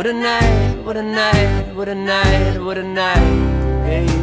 What 0.00 0.06
a 0.06 0.14
night, 0.14 0.82
what 0.82 0.96
a 0.96 1.02
night, 1.02 1.74
what 1.74 1.88
a 1.90 1.94
night, 1.94 2.58
what 2.58 2.78
a 2.78 2.82
night, 2.82 3.84
babe. 3.84 4.19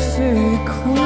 Fit 0.00 0.68
for 0.84 0.99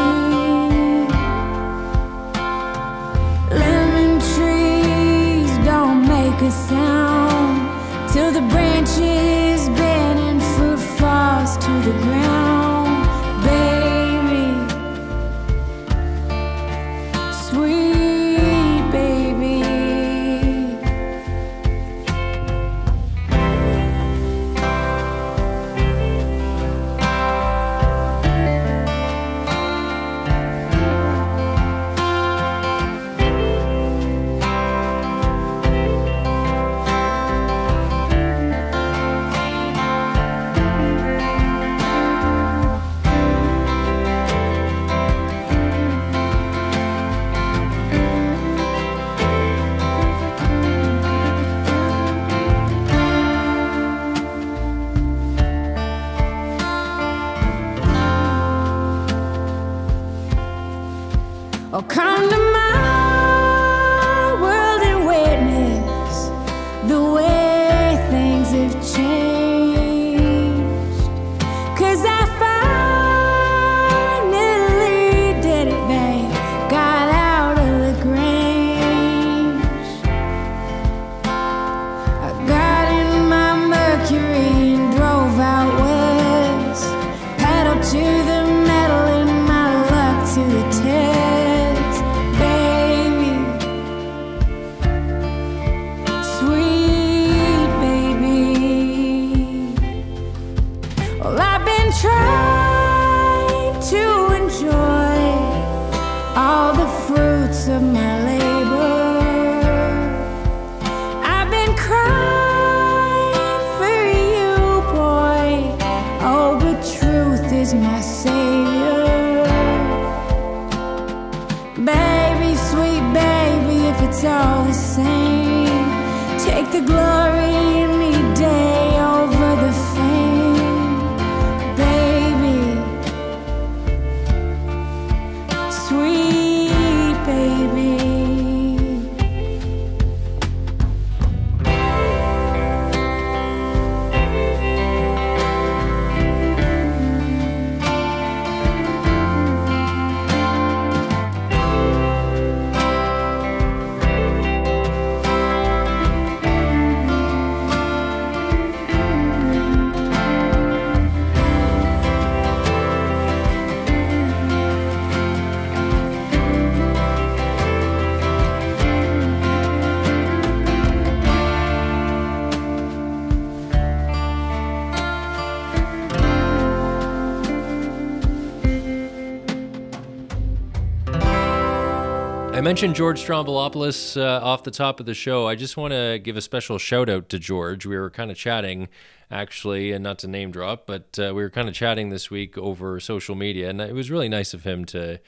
mentioned 182.75 182.97
George 182.97 183.25
Stroumboulopoulos 183.25 184.21
uh, 184.21 184.45
off 184.45 184.65
the 184.65 184.71
top 184.73 184.99
of 184.99 185.07
the 185.07 185.15
show. 185.15 185.47
I 185.47 185.55
just 185.55 185.77
want 185.77 185.93
to 185.93 186.19
give 186.19 186.37
a 186.37 186.41
special 186.41 186.77
shout 186.77 187.09
out 187.09 187.29
to 187.29 187.39
George. 187.39 187.87
We 187.87 187.97
were 187.97 188.11
kind 188.11 188.33
of 188.33 188.37
chatting, 188.37 188.89
actually, 189.31 189.93
and 189.93 190.03
not 190.03 190.19
to 190.19 190.27
name 190.27 190.51
drop, 190.51 190.85
but 190.85 191.17
uh, 191.17 191.33
we 191.37 191.45
were 191.45 191.51
kind 191.51 191.69
of 191.69 191.75
chatting 191.77 192.09
this 192.09 192.33
week 192.33 192.59
over 192.59 192.99
social 192.99 193.37
media, 193.37 193.71
and 193.71 193.81
it 193.81 193.95
was 193.95 194.11
really 194.11 194.29
nice 194.29 194.55
of 194.55 194.65
him 194.65 194.85
to, 194.87 195.21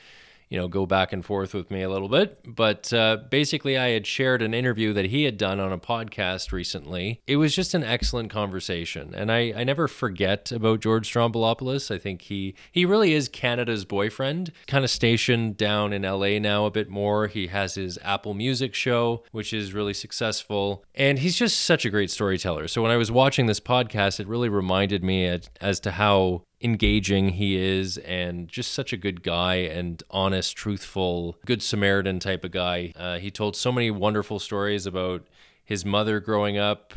you 0.49 0.59
know, 0.59 0.69
go 0.69 0.87
back 0.87 1.13
and 1.13 1.25
forth 1.25 1.55
with 1.55 1.71
me 1.71 1.83
a 1.83 1.91
little 1.91 2.09
bit. 2.09 2.39
But 2.47 2.93
uh, 2.93 3.19
basically, 3.31 3.77
I 3.77 3.89
had 3.89 4.07
shared 4.07 4.43
an 4.43 4.55
interview 4.55 4.93
that 4.93 5.07
he 5.07 5.25
had 5.25 5.37
done 5.37 5.61
on 5.61 5.73
a 5.73 5.79
podcast 5.79 6.53
recently. 6.53 7.21
It 7.27 7.37
was 7.37 7.55
just 7.55 7.75
an 7.75 7.83
excellent 7.83 8.31
conversation, 8.31 9.15
and 9.15 9.31
I, 9.33 9.53
I 9.57 9.65
never 9.65 9.89
forget 9.89 10.53
about 10.53 10.81
George 10.81 11.13
Stroumboulopoulos. 11.13 11.95
I 11.95 11.99
think 11.99 12.23
he 12.23 12.55
he 12.71 12.85
really 12.85 13.13
is 13.13 13.29
Canada's 13.29 13.85
boyfriend. 13.85 14.53
Kind 14.67 14.85
of 14.85 14.91
stationed 14.91 15.57
down 15.57 15.93
in 15.93 16.03
LA 16.03 16.39
now 16.39 16.67
a 16.67 16.71
bit 16.71 16.89
more. 16.89 17.27
He 17.27 17.49
has 17.49 17.75
his 17.75 17.99
Apple 18.03 18.35
Music 18.35 18.75
show, 18.75 19.25
which 19.33 19.53
is 19.53 19.75
really 19.75 19.95
successful, 19.95 20.85
and 20.95 21.19
he's 21.19 21.37
just 21.37 21.61
such 21.61 21.85
a 21.85 21.91
great 21.91 22.11
storyteller. 22.11 22.69
So 22.69 22.83
when 22.83 22.91
I 22.91 22.97
was 22.97 23.11
watching 23.11 23.47
this 23.47 23.61
podcast, 23.61 24.21
it 24.21 24.29
really 24.29 24.49
reminded 24.49 25.03
me 25.03 25.27
at, 25.27 25.49
as 25.61 25.81
to 25.81 25.93
how 25.93 26.43
engaging 26.67 27.31
he 27.31 27.57
is 27.57 27.97
and 27.99 28.49
just 28.49 28.73
such 28.73 28.93
a 28.93 28.97
good 28.97 29.23
guy 29.23 29.55
and 29.55 30.03
honest, 30.11 30.57
truthful, 30.57 31.39
good 31.47 31.63
Samaritan 31.63 32.19
type 32.19 32.45
of 32.45 32.51
guy. 32.51 32.93
Uh, 32.97 33.19
he 33.19 33.31
told 33.31 33.57
so 33.57 33.71
many 33.71 33.91
wonderful 33.91 34.41
stories 34.41 34.85
about 34.85 35.25
his 35.65 35.85
mother 35.85 36.19
growing 36.19 36.59
up. 36.59 36.93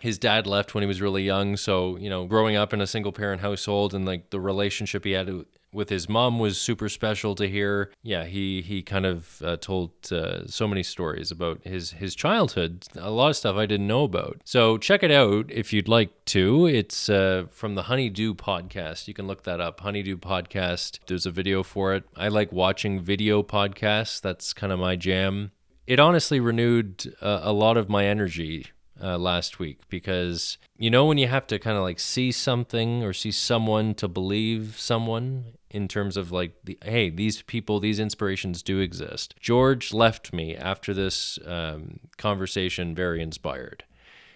His 0.00 0.18
dad 0.18 0.46
left 0.46 0.74
when 0.74 0.82
he 0.82 0.86
was 0.86 1.00
really 1.00 1.24
young, 1.24 1.56
so 1.56 1.96
you 1.96 2.10
know, 2.10 2.26
growing 2.26 2.54
up 2.54 2.72
in 2.72 2.82
a 2.82 2.86
single 2.86 3.10
parent 3.10 3.40
household 3.40 3.94
and 3.94 4.04
like 4.04 4.30
the 4.30 4.38
relationship 4.38 5.04
he 5.04 5.12
had 5.12 5.28
with 5.72 5.88
his 5.88 6.08
mom 6.08 6.38
was 6.38 6.60
super 6.60 6.88
special 6.88 7.34
to 7.36 7.48
hear. 7.48 7.92
Yeah, 8.02 8.24
he 8.24 8.62
he 8.62 8.82
kind 8.82 9.06
of 9.06 9.42
uh, 9.42 9.56
told 9.56 9.90
uh, 10.10 10.46
so 10.46 10.66
many 10.66 10.82
stories 10.82 11.30
about 11.30 11.60
his 11.64 11.92
his 11.92 12.14
childhood. 12.14 12.86
A 12.96 13.10
lot 13.10 13.28
of 13.30 13.36
stuff 13.36 13.56
I 13.56 13.66
didn't 13.66 13.86
know 13.86 14.04
about. 14.04 14.40
So 14.44 14.78
check 14.78 15.02
it 15.02 15.10
out 15.10 15.50
if 15.50 15.72
you'd 15.72 15.88
like 15.88 16.24
to. 16.26 16.66
It's 16.66 17.08
uh, 17.08 17.46
from 17.50 17.74
the 17.74 17.82
Honeydew 17.82 18.34
podcast. 18.34 19.08
You 19.08 19.14
can 19.14 19.26
look 19.26 19.44
that 19.44 19.60
up. 19.60 19.80
Honeydew 19.80 20.18
podcast. 20.18 20.98
There's 21.06 21.26
a 21.26 21.30
video 21.30 21.62
for 21.62 21.94
it. 21.94 22.04
I 22.16 22.28
like 22.28 22.52
watching 22.52 23.00
video 23.00 23.42
podcasts. 23.42 24.20
That's 24.20 24.52
kind 24.52 24.72
of 24.72 24.78
my 24.78 24.96
jam. 24.96 25.52
It 25.86 25.98
honestly 25.98 26.38
renewed 26.38 27.14
uh, 27.22 27.40
a 27.42 27.52
lot 27.52 27.78
of 27.78 27.88
my 27.88 28.04
energy 28.04 28.66
uh, 29.02 29.18
last 29.18 29.58
week 29.58 29.80
because 29.88 30.58
you 30.76 30.90
know 30.90 31.06
when 31.06 31.18
you 31.18 31.26
have 31.26 31.46
to 31.46 31.58
kind 31.58 31.76
of 31.76 31.82
like 31.82 32.00
see 32.00 32.32
something 32.32 33.02
or 33.02 33.12
see 33.12 33.30
someone 33.30 33.94
to 33.94 34.08
believe 34.08 34.74
someone 34.78 35.44
in 35.70 35.86
terms 35.88 36.16
of 36.16 36.32
like 36.32 36.52
the 36.64 36.78
hey 36.84 37.10
these 37.10 37.42
people 37.42 37.80
these 37.80 37.98
inspirations 37.98 38.62
do 38.62 38.78
exist. 38.78 39.34
George 39.40 39.92
left 39.92 40.32
me 40.32 40.56
after 40.56 40.94
this 40.94 41.38
um, 41.46 42.00
conversation 42.16 42.94
very 42.94 43.22
inspired. 43.22 43.84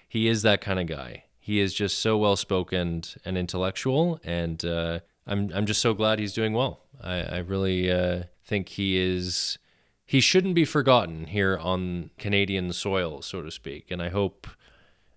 He 0.08 0.28
is 0.28 0.42
that 0.42 0.60
kind 0.60 0.78
of 0.78 0.86
guy. 0.86 1.24
He 1.40 1.58
is 1.58 1.74
just 1.74 1.98
so 1.98 2.16
well 2.18 2.36
spoken 2.36 3.02
and 3.24 3.36
intellectual 3.36 4.20
and 4.22 4.64
uh, 4.64 5.00
I'm, 5.26 5.50
I'm 5.54 5.66
just 5.66 5.80
so 5.80 5.94
glad 5.94 6.18
he's 6.18 6.32
doing 6.32 6.52
well. 6.52 6.80
I, 7.00 7.22
I 7.22 7.38
really 7.38 7.90
uh, 7.90 8.24
think 8.44 8.68
he 8.68 8.96
is 8.98 9.58
he 10.12 10.20
shouldn't 10.20 10.54
be 10.54 10.66
forgotten 10.66 11.24
here 11.24 11.56
on 11.56 12.10
Canadian 12.18 12.70
soil, 12.74 13.22
so 13.22 13.40
to 13.40 13.50
speak. 13.50 13.90
And 13.90 14.02
I 14.02 14.10
hope, 14.10 14.46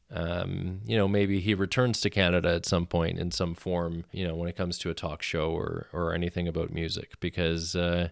um, 0.10 0.80
you 0.86 0.96
know, 0.96 1.06
maybe 1.06 1.42
he 1.42 1.54
returns 1.54 2.00
to 2.00 2.10
Canada 2.10 2.54
at 2.54 2.66
some 2.66 2.86
point 2.86 3.20
in 3.20 3.30
some 3.30 3.56
form, 3.56 4.06
you 4.14 4.26
know, 4.26 4.36
when 4.36 4.48
it 4.48 4.56
comes 4.56 4.78
to 4.78 4.90
a 4.90 4.94
talk 4.94 5.22
show 5.22 5.50
or, 5.52 5.88
or 5.92 6.14
anything 6.14 6.48
about 6.48 6.72
music, 6.72 7.20
because, 7.20 7.76
uh, 7.76 8.08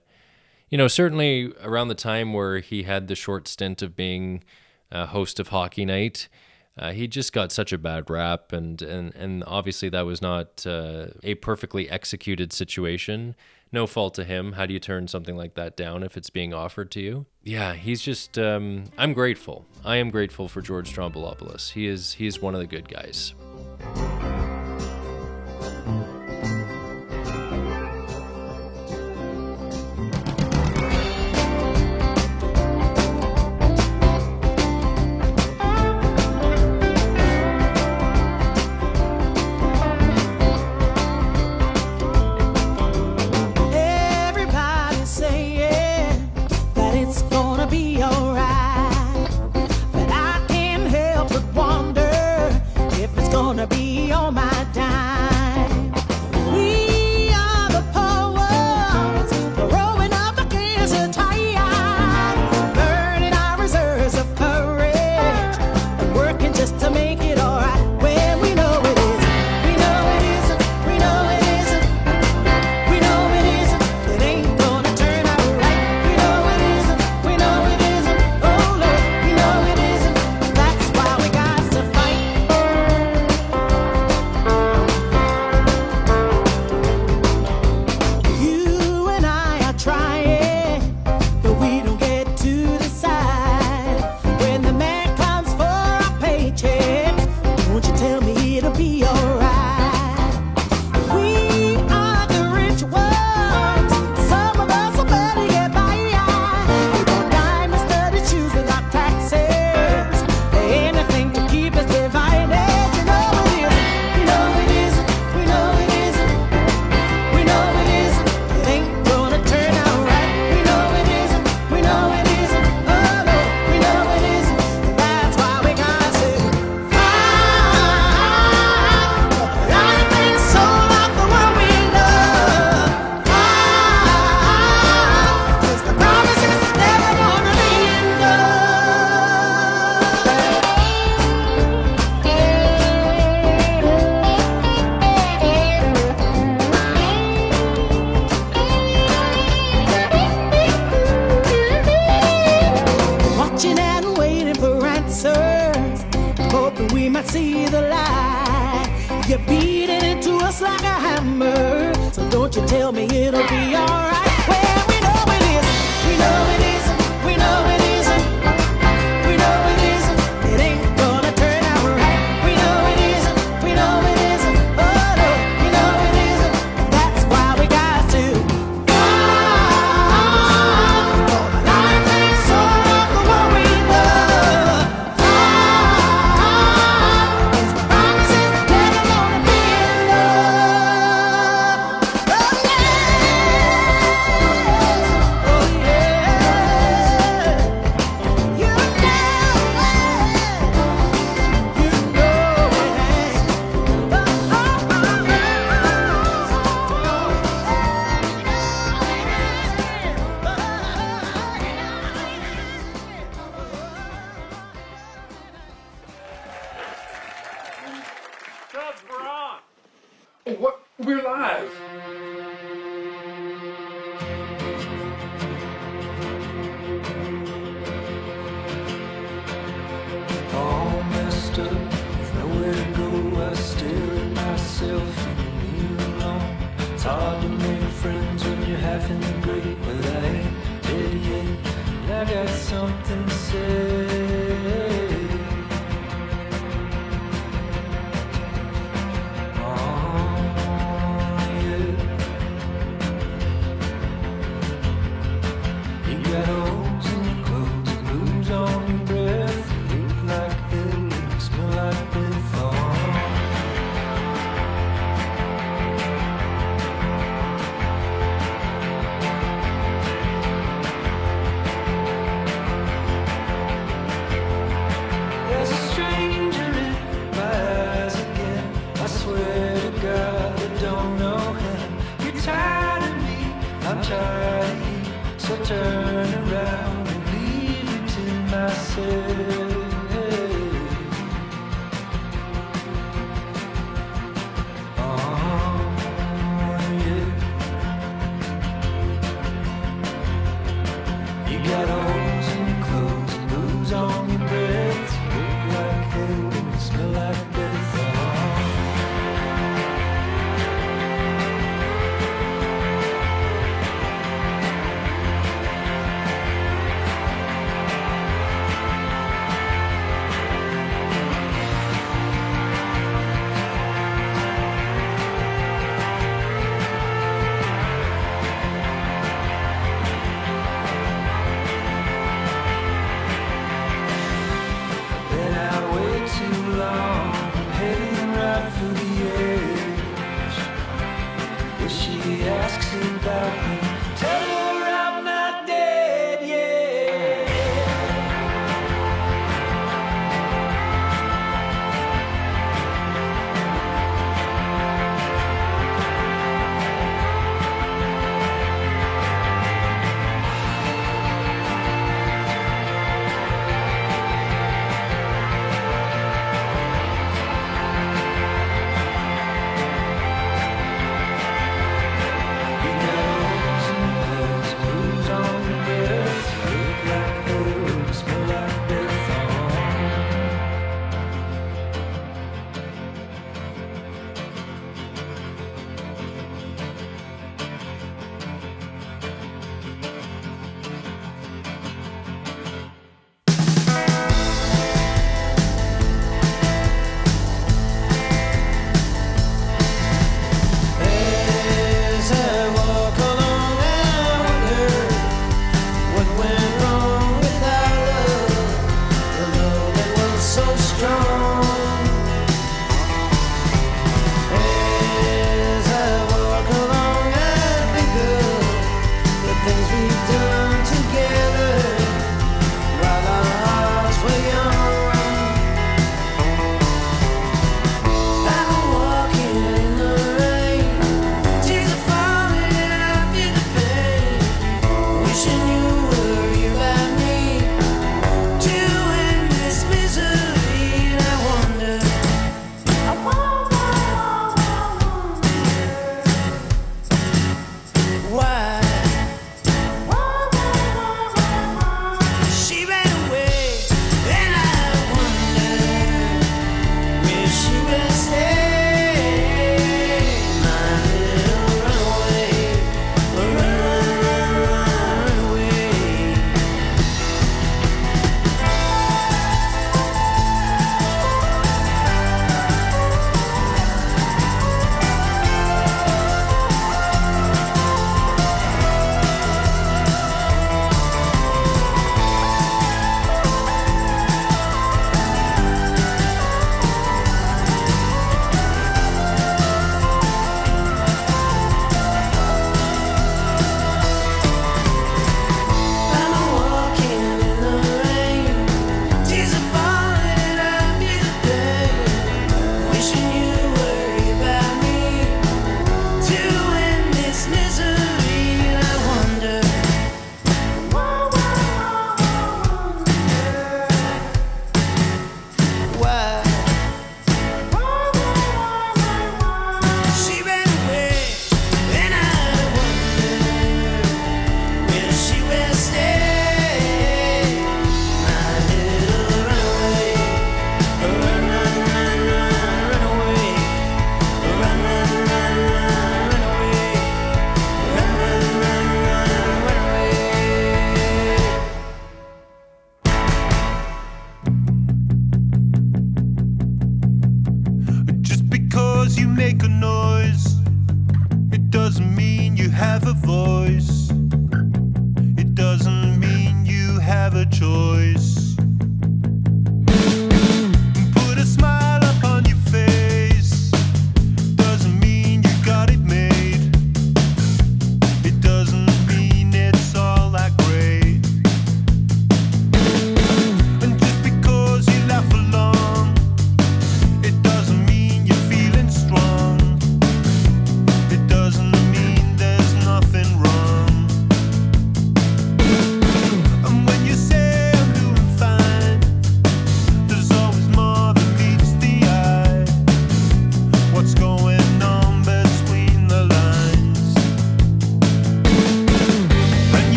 you 0.69 0.77
know, 0.77 0.89
certainly 0.89 1.53
around 1.61 1.87
the 1.87 1.95
time 1.95 2.33
where 2.33 2.59
he 2.59 2.83
had 2.83 3.07
the 3.07 3.15
short 3.15 3.47
stint 3.47 3.81
of 3.81 3.95
being 3.95 4.43
a 4.91 5.05
host 5.05 5.39
of 5.39 5.47
Hockey 5.47 5.85
Night, 5.85 6.27
uh, 6.77 6.91
he 6.91 7.07
just 7.07 7.31
got 7.31 7.53
such 7.53 7.71
a 7.71 7.77
bad 7.77 8.09
rap, 8.09 8.51
and 8.51 8.81
and 8.81 9.15
and 9.15 9.43
obviously 9.47 9.87
that 9.89 10.05
was 10.05 10.21
not 10.21 10.65
uh, 10.65 11.05
a 11.23 11.35
perfectly 11.35 11.89
executed 11.89 12.51
situation 12.51 13.35
no 13.73 13.87
fault 13.87 14.13
to 14.15 14.23
him. 14.23 14.53
How 14.53 14.65
do 14.65 14.73
you 14.73 14.79
turn 14.79 15.07
something 15.07 15.35
like 15.35 15.55
that 15.55 15.75
down 15.75 16.03
if 16.03 16.15
it's 16.15 16.29
being 16.29 16.53
offered 16.53 16.91
to 16.91 17.01
you? 17.01 17.25
Yeah, 17.43 17.73
he's 17.73 18.01
just. 18.01 18.37
Um, 18.37 18.85
I'm 18.97 19.13
grateful. 19.13 19.65
I 19.83 19.97
am 19.97 20.11
grateful 20.11 20.47
for 20.47 20.61
George 20.61 20.93
Stroumboulopoulos. 20.93 21.71
He 21.71 21.87
is. 21.87 22.13
He 22.13 22.27
is 22.27 22.41
one 22.41 22.53
of 22.53 22.61
the 22.61 22.67
good 22.67 22.87
guys. 22.87 23.33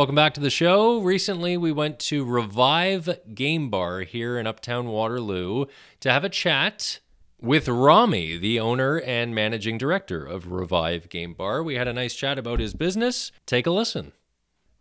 Welcome 0.00 0.14
back 0.14 0.32
to 0.32 0.40
the 0.40 0.48
show. 0.48 0.98
Recently, 0.98 1.58
we 1.58 1.72
went 1.72 1.98
to 1.98 2.24
Revive 2.24 3.18
Game 3.34 3.68
Bar 3.68 4.00
here 4.00 4.38
in 4.38 4.46
Uptown 4.46 4.86
Waterloo 4.86 5.66
to 6.00 6.10
have 6.10 6.24
a 6.24 6.30
chat 6.30 7.00
with 7.38 7.68
Rami, 7.68 8.38
the 8.38 8.58
owner 8.58 8.98
and 8.98 9.34
managing 9.34 9.76
director 9.76 10.24
of 10.24 10.50
Revive 10.52 11.10
Game 11.10 11.34
Bar. 11.34 11.62
We 11.62 11.74
had 11.74 11.86
a 11.86 11.92
nice 11.92 12.14
chat 12.14 12.38
about 12.38 12.60
his 12.60 12.72
business. 12.72 13.30
Take 13.44 13.66
a 13.66 13.70
listen. 13.70 14.12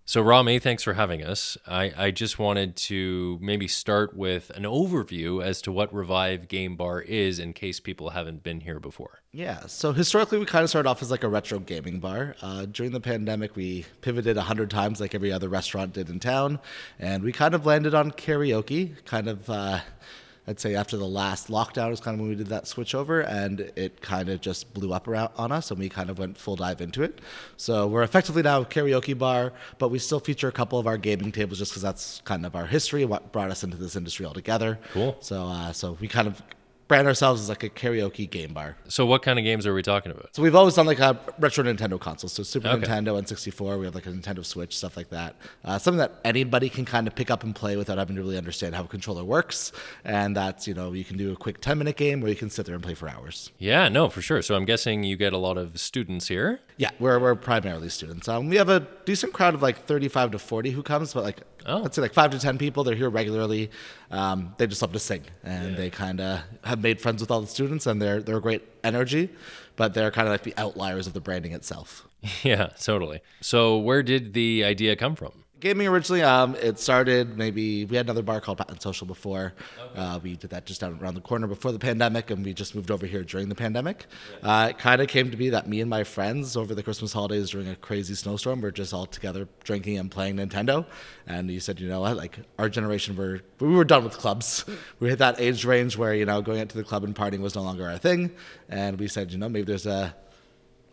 So, 0.10 0.24
Rami, 0.24 0.58
thanks 0.58 0.82
for 0.82 0.96
having 0.96 1.24
us. 1.24 1.56
I, 1.68 1.94
I 1.96 2.10
just 2.10 2.40
wanted 2.40 2.76
to 2.78 3.38
maybe 3.44 3.68
start 3.68 4.18
with 4.18 4.50
an 4.56 4.64
overview 4.64 5.44
as 5.44 5.62
to 5.62 5.72
what 5.72 5.94
Revive 5.94 6.48
Game 6.48 6.76
Bar 6.76 7.02
is 7.02 7.38
in 7.38 7.54
case 7.54 7.80
people 7.80 8.10
haven't 8.10 8.42
been 8.42 8.62
here 8.62 8.80
before. 8.80 9.22
Yeah, 9.32 9.68
so 9.68 9.94
historically, 9.94 10.40
we 10.40 10.46
kind 10.48 10.64
of 10.64 10.70
started 10.72 10.90
off 10.90 11.04
as 11.04 11.12
like 11.12 11.24
a 11.24 11.28
retro 11.28 11.60
gaming 11.60 12.00
bar. 12.00 12.36
Uh, 12.42 12.66
during 12.66 12.92
the 12.92 13.00
pandemic, 13.00 13.56
we 13.56 13.86
pivoted 14.02 14.36
a 14.36 14.42
hundred 14.42 14.72
times, 14.72 15.00
like 15.00 15.14
every 15.14 15.32
other 15.32 15.48
restaurant 15.48 15.94
did 15.94 16.10
in 16.10 16.20
town, 16.20 16.58
and 16.98 17.22
we 17.22 17.32
kind 17.32 17.54
of 17.54 17.68
landed 17.68 17.94
on 17.94 18.10
karaoke. 18.10 19.06
Kind 19.06 19.30
of, 19.30 19.48
uh, 19.48 19.82
I'd 20.50 20.60
say 20.60 20.74
after 20.74 20.98
the 20.98 21.06
last 21.08 21.48
lockdown 21.50 21.92
was 21.92 22.00
kind 22.00 22.16
of 22.16 22.22
when 22.22 22.30
we 22.30 22.36
did 22.36 22.48
that 22.48 22.66
switch 22.66 22.96
over, 22.96 23.22
and 23.22 23.72
it 23.76 24.02
kind 24.02 24.30
of 24.30 24.42
just 24.42 24.74
blew 24.74 24.92
up 24.94 25.08
around 25.08 25.30
on 25.38 25.52
us, 25.52 25.70
and 25.70 25.80
we 25.80 25.90
kind 25.90 26.10
of 26.10 26.18
went 26.18 26.40
full 26.40 26.56
dive 26.56 26.82
into 26.82 27.04
it. 27.04 27.22
So 27.56 27.86
we're 27.86 28.02
effectively 28.02 28.42
now 28.42 28.62
a 28.62 28.66
karaoke 28.66 29.16
bar, 29.16 29.54
but 29.78 29.90
we 29.90 30.00
still 30.00 30.20
feature 30.20 30.48
a 30.48 30.52
couple 30.52 30.80
of 30.80 30.88
our 30.88 30.98
gaming 30.98 31.32
tables 31.32 31.60
just 31.60 31.72
because 31.72 31.84
that's 31.84 32.22
kind 32.26 32.48
of 32.48 32.56
our 32.56 32.66
history, 32.66 33.06
what 33.06 33.32
brought 33.32 33.52
us 33.52 33.64
into 33.64 33.78
this 33.78 33.96
industry 33.96 34.26
altogether. 34.26 34.80
Cool. 34.92 35.16
So, 35.20 35.44
uh, 35.44 35.72
so 35.72 35.96
we 36.02 36.08
kind 36.08 36.28
of 36.28 36.42
brand 36.90 37.08
ourselves 37.08 37.40
as 37.40 37.48
like 37.48 37.64
a 37.64 37.70
karaoke 37.70 38.30
game 38.30 38.52
bar. 38.52 38.76
So, 38.90 39.06
what 39.06 39.22
kind 39.22 39.40
of 39.40 39.46
games 39.46 39.66
are 39.66 39.74
we 39.74 39.82
talking 39.82 40.12
about? 40.12 40.36
So 40.36 40.42
we've 40.44 40.56
always 40.56 40.74
done 40.74 40.88
like 40.88 41.00
a 41.00 41.18
retro 41.40 41.64
Nintendo 41.64 41.98
consoles, 41.98 42.34
so 42.34 42.44
Super 42.44 42.68
Okay. 42.68 42.86
Nintendo 42.86 43.18
and 43.18 43.26
64. 43.28 43.78
We 43.78 43.86
have 43.86 43.96
like 43.96 44.08
a 44.08 44.10
Nintendo 44.12 44.44
Switch, 44.44 44.76
stuff 44.76 44.98
like 44.98 45.10
that. 45.12 45.36
Uh, 45.64 45.78
something 45.78 46.00
that 46.00 46.16
anybody 46.26 46.68
can 46.68 46.84
kind 46.84 47.08
of 47.08 47.16
pick 47.16 47.32
up 47.32 47.44
and 47.44 47.56
play 47.56 47.78
without 47.78 47.98
having 47.98 48.18
to 48.18 48.22
really 48.22 48.38
understand 48.38 48.76
how 48.76 48.84
a 48.84 48.88
controller 48.88 49.24
works. 49.24 49.72
And 50.04 50.36
that's 50.36 50.68
you 50.68 50.74
know 50.74 50.92
you 50.92 51.06
can 51.06 51.16
do 51.16 51.32
a 51.32 51.36
quick 51.38 51.62
10 51.62 51.78
minute 51.78 51.96
game 51.96 52.20
where 52.20 52.30
you 52.30 52.36
can 52.36 52.50
sit 52.50 52.66
there 52.66 52.76
and 52.76 52.84
play 52.84 52.96
for 52.96 53.08
hours. 53.08 53.52
Yeah, 53.60 53.88
no, 53.88 54.10
for 54.10 54.22
sure. 54.22 54.42
So, 54.42 54.56
I'm 54.56 54.66
guessing 54.66 55.04
you 55.04 55.16
get 55.16 55.32
a 55.32 55.38
lot 55.38 55.58
of 55.58 55.80
students 55.80 56.28
here. 56.28 56.60
Yeah, 56.78 56.90
we're, 57.00 57.20
we're 57.20 57.36
primarily 57.36 57.90
students. 57.90 58.28
Um, 58.28 58.50
we 58.50 58.56
have 58.56 58.70
a 58.70 58.88
decent 59.06 59.32
crowd 59.34 59.54
of 59.54 59.62
like 59.62 59.86
35 59.86 60.32
to 60.32 60.40
40 60.40 60.72
who 60.72 60.82
comes, 60.82 61.14
but 61.14 61.24
like 61.24 61.42
Oh. 61.66 61.84
I'd 61.84 61.94
say 61.94 62.02
like 62.02 62.14
five 62.14 62.32
to 62.32 62.40
10 62.40 62.58
people. 62.58 62.84
They're 62.84 62.96
here 62.96 63.10
regularly. 63.10 63.70
Um, 64.12 64.54
they 64.58 64.68
just 64.68 64.82
love 64.82 64.94
to 64.94 65.00
sing, 65.00 65.24
and 65.44 65.76
they 65.78 65.90
kind 65.90 66.20
of 66.20 66.42
have 66.64 66.82
made 66.82 67.00
friends 67.02 67.22
with 67.22 67.32
all 67.32 67.42
the 67.42 67.48
students, 67.48 67.86
and 67.86 68.02
they're 68.02 68.22
they're 68.22 68.38
a 68.38 68.42
great 68.42 68.64
energy, 68.84 69.30
but 69.76 69.94
they're 69.94 70.12
kind 70.12 70.28
of 70.28 70.32
like 70.32 70.44
the 70.44 70.54
outliers 70.58 71.08
of 71.08 71.14
the 71.14 71.22
branding 71.22 71.52
itself. 71.54 72.06
Yeah, 72.44 72.68
totally. 72.82 73.22
So, 73.42 73.78
where 73.78 74.04
did 74.04 74.34
the 74.34 74.64
idea 74.66 74.96
come 74.98 75.16
from? 75.16 75.46
Gaming 75.60 75.88
originally, 75.88 76.24
um, 76.24 76.56
it 76.56 76.80
started 76.80 77.38
maybe 77.38 77.84
we 77.84 77.98
had 77.98 78.06
another 78.06 78.22
bar 78.22 78.40
called 78.40 78.60
Patent 78.60 78.82
Social 78.82 79.06
before. 79.06 79.54
Uh, 79.94 80.18
we 80.24 80.38
did 80.38 80.52
that 80.52 80.66
just 80.66 80.80
down 80.80 80.98
around 81.02 81.16
the 81.16 81.22
corner 81.22 81.48
before 81.48 81.74
the 81.74 81.80
pandemic, 81.80 82.32
and 82.32 82.46
we 82.46 82.54
just 82.54 82.76
moved 82.76 82.90
over 82.90 83.06
here 83.06 83.24
during 83.24 83.50
the 83.50 83.56
pandemic. 83.56 84.06
Uh, 84.42 84.68
it 84.70 84.78
kind 84.78 85.02
of 85.02 85.10
came 85.10 85.30
to 85.32 85.36
be 85.36 85.50
that 85.50 85.68
me 85.68 85.82
and 85.82 85.90
my 85.90 86.06
friends 86.06 86.56
over 86.56 86.74
the 86.74 86.82
Christmas 86.82 87.12
holidays 87.12 87.50
during 87.50 87.68
a 87.68 87.76
crazy 87.76 88.16
snowstorm 88.16 88.62
were 88.62 88.72
just 88.72 88.94
all 88.94 89.06
together 89.06 89.50
drinking 89.66 89.98
and 89.98 90.10
playing 90.10 90.38
Nintendo. 90.38 90.86
And 91.28 91.52
you 91.52 91.60
said, 91.60 91.78
you 91.82 91.90
know 91.90 92.02
what, 92.02 92.16
like 92.16 92.40
our 92.58 92.70
generation, 92.70 93.18
were 93.18 93.42
we 93.60 93.68
were 93.68 93.84
done 93.84 94.06
with 94.06 94.14
clubs. 94.18 94.64
We 95.02 95.10
hit 95.10 95.20
that 95.20 95.42
age 95.42 95.66
range 95.66 95.98
where 95.98 96.14
you 96.14 96.26
know 96.26 96.42
going 96.42 96.62
out 96.62 96.70
to 96.70 96.78
the 96.78 96.86
club 96.86 97.04
and 97.04 97.14
partying 97.14 97.40
was 97.40 97.56
no 97.56 97.64
longer 97.64 97.86
our 97.86 97.98
thing. 97.98 98.32
And 98.70 98.98
we 98.98 99.10
said, 99.10 99.30
you 99.30 99.38
know, 99.38 99.50
maybe 99.50 99.66
there's 99.66 99.88
a 99.88 100.16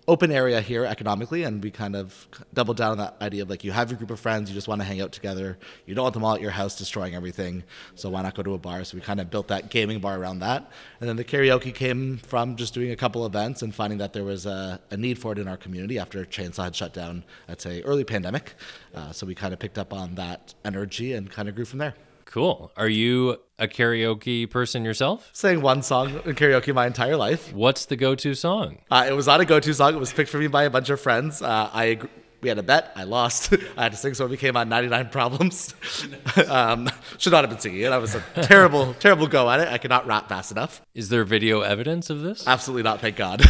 open 0.08 0.30
area 0.30 0.60
here 0.60 0.84
economically 0.84 1.42
and 1.42 1.62
we 1.62 1.70
kind 1.70 1.96
of 1.96 2.28
doubled 2.54 2.76
down 2.76 2.92
on 2.92 2.98
that 2.98 3.16
idea 3.20 3.42
of 3.42 3.50
like 3.50 3.64
you 3.64 3.72
have 3.72 3.90
your 3.90 3.98
group 3.98 4.10
of 4.10 4.20
friends 4.20 4.48
you 4.48 4.54
just 4.54 4.68
want 4.68 4.80
to 4.80 4.84
hang 4.84 5.00
out 5.00 5.10
together. 5.10 5.58
You 5.84 5.94
don't 5.94 6.04
want 6.04 6.14
them 6.14 6.24
all 6.24 6.34
at 6.34 6.40
your 6.40 6.52
house 6.52 6.76
destroying 6.76 7.14
everything 7.14 7.64
so 7.96 8.10
why 8.10 8.22
not 8.22 8.34
go 8.34 8.42
to 8.42 8.54
a 8.54 8.58
bar? 8.58 8.84
So 8.84 8.96
we 8.96 9.00
kind 9.00 9.20
of 9.20 9.30
built 9.30 9.48
that 9.48 9.68
gaming 9.70 9.98
bar 9.98 10.18
around 10.18 10.40
that. 10.40 10.70
And 11.00 11.08
then 11.08 11.16
the 11.16 11.24
karaoke 11.24 11.74
came 11.74 12.18
from 12.18 12.56
just 12.56 12.72
doing 12.72 12.92
a 12.92 12.96
couple 12.96 13.26
events 13.26 13.62
and 13.62 13.74
finding 13.74 13.98
that 13.98 14.12
there 14.12 14.24
was 14.24 14.46
a, 14.46 14.80
a 14.90 14.96
need 14.96 15.18
for 15.18 15.32
it 15.32 15.38
in 15.38 15.48
our 15.48 15.56
community 15.56 15.98
after 15.98 16.24
chainsaw 16.24 16.64
had 16.64 16.76
shut 16.76 16.92
down 16.92 17.24
i'd 17.48 17.60
say 17.60 17.82
early 17.82 18.04
pandemic. 18.04 18.54
Uh, 18.94 19.10
so 19.10 19.26
we 19.26 19.34
kind 19.34 19.52
of 19.52 19.58
picked 19.58 19.78
up 19.78 19.92
on 19.92 20.14
that 20.14 20.54
energy 20.64 21.14
and 21.14 21.30
kind 21.30 21.48
of 21.48 21.54
grew 21.54 21.64
from 21.64 21.80
there 21.80 21.94
Cool. 22.26 22.70
Are 22.76 22.88
you 22.88 23.38
a 23.58 23.66
karaoke 23.66 24.48
person 24.50 24.84
yourself? 24.84 25.30
sang 25.32 25.62
one 25.62 25.82
song 25.82 26.20
in 26.26 26.34
karaoke 26.34 26.74
my 26.74 26.86
entire 26.86 27.16
life 27.16 27.52
What's 27.54 27.86
the 27.86 27.96
go 27.96 28.14
to 28.16 28.34
song? 28.34 28.78
Uh, 28.90 29.06
it 29.08 29.12
was 29.12 29.26
not 29.26 29.40
a 29.40 29.44
go-to 29.46 29.72
song. 29.72 29.94
It 29.94 29.98
was 29.98 30.12
picked 30.12 30.30
for 30.30 30.38
me 30.38 30.46
by 30.46 30.64
a 30.64 30.70
bunch 30.70 30.90
of 30.90 31.00
friends. 31.00 31.40
Uh, 31.40 31.70
I 31.72 31.98
we 32.42 32.50
had 32.50 32.58
a 32.58 32.62
bet. 32.62 32.92
I 32.94 33.04
lost. 33.04 33.54
I 33.76 33.84
had 33.84 33.92
to 33.92 33.98
sing, 33.98 34.14
so 34.14 34.26
it 34.26 34.28
became 34.28 34.56
on 34.56 34.68
99 34.68 35.08
Problems. 35.08 35.74
um, 36.48 36.90
should 37.18 37.32
not 37.32 37.42
have 37.42 37.50
been 37.50 37.58
singing 37.58 37.80
it. 37.80 37.92
I 37.92 37.98
was 37.98 38.14
a 38.14 38.22
terrible, 38.42 38.94
terrible 39.00 39.26
go 39.26 39.48
at 39.48 39.60
it. 39.60 39.68
I 39.68 39.78
could 39.78 39.88
not 39.88 40.06
rap 40.06 40.28
fast 40.28 40.52
enough. 40.52 40.82
Is 40.94 41.08
there 41.08 41.24
video 41.24 41.62
evidence 41.62 42.10
of 42.10 42.20
this? 42.20 42.46
Absolutely 42.46 42.82
not. 42.82 43.00
Thank 43.00 43.16
God. 43.16 43.40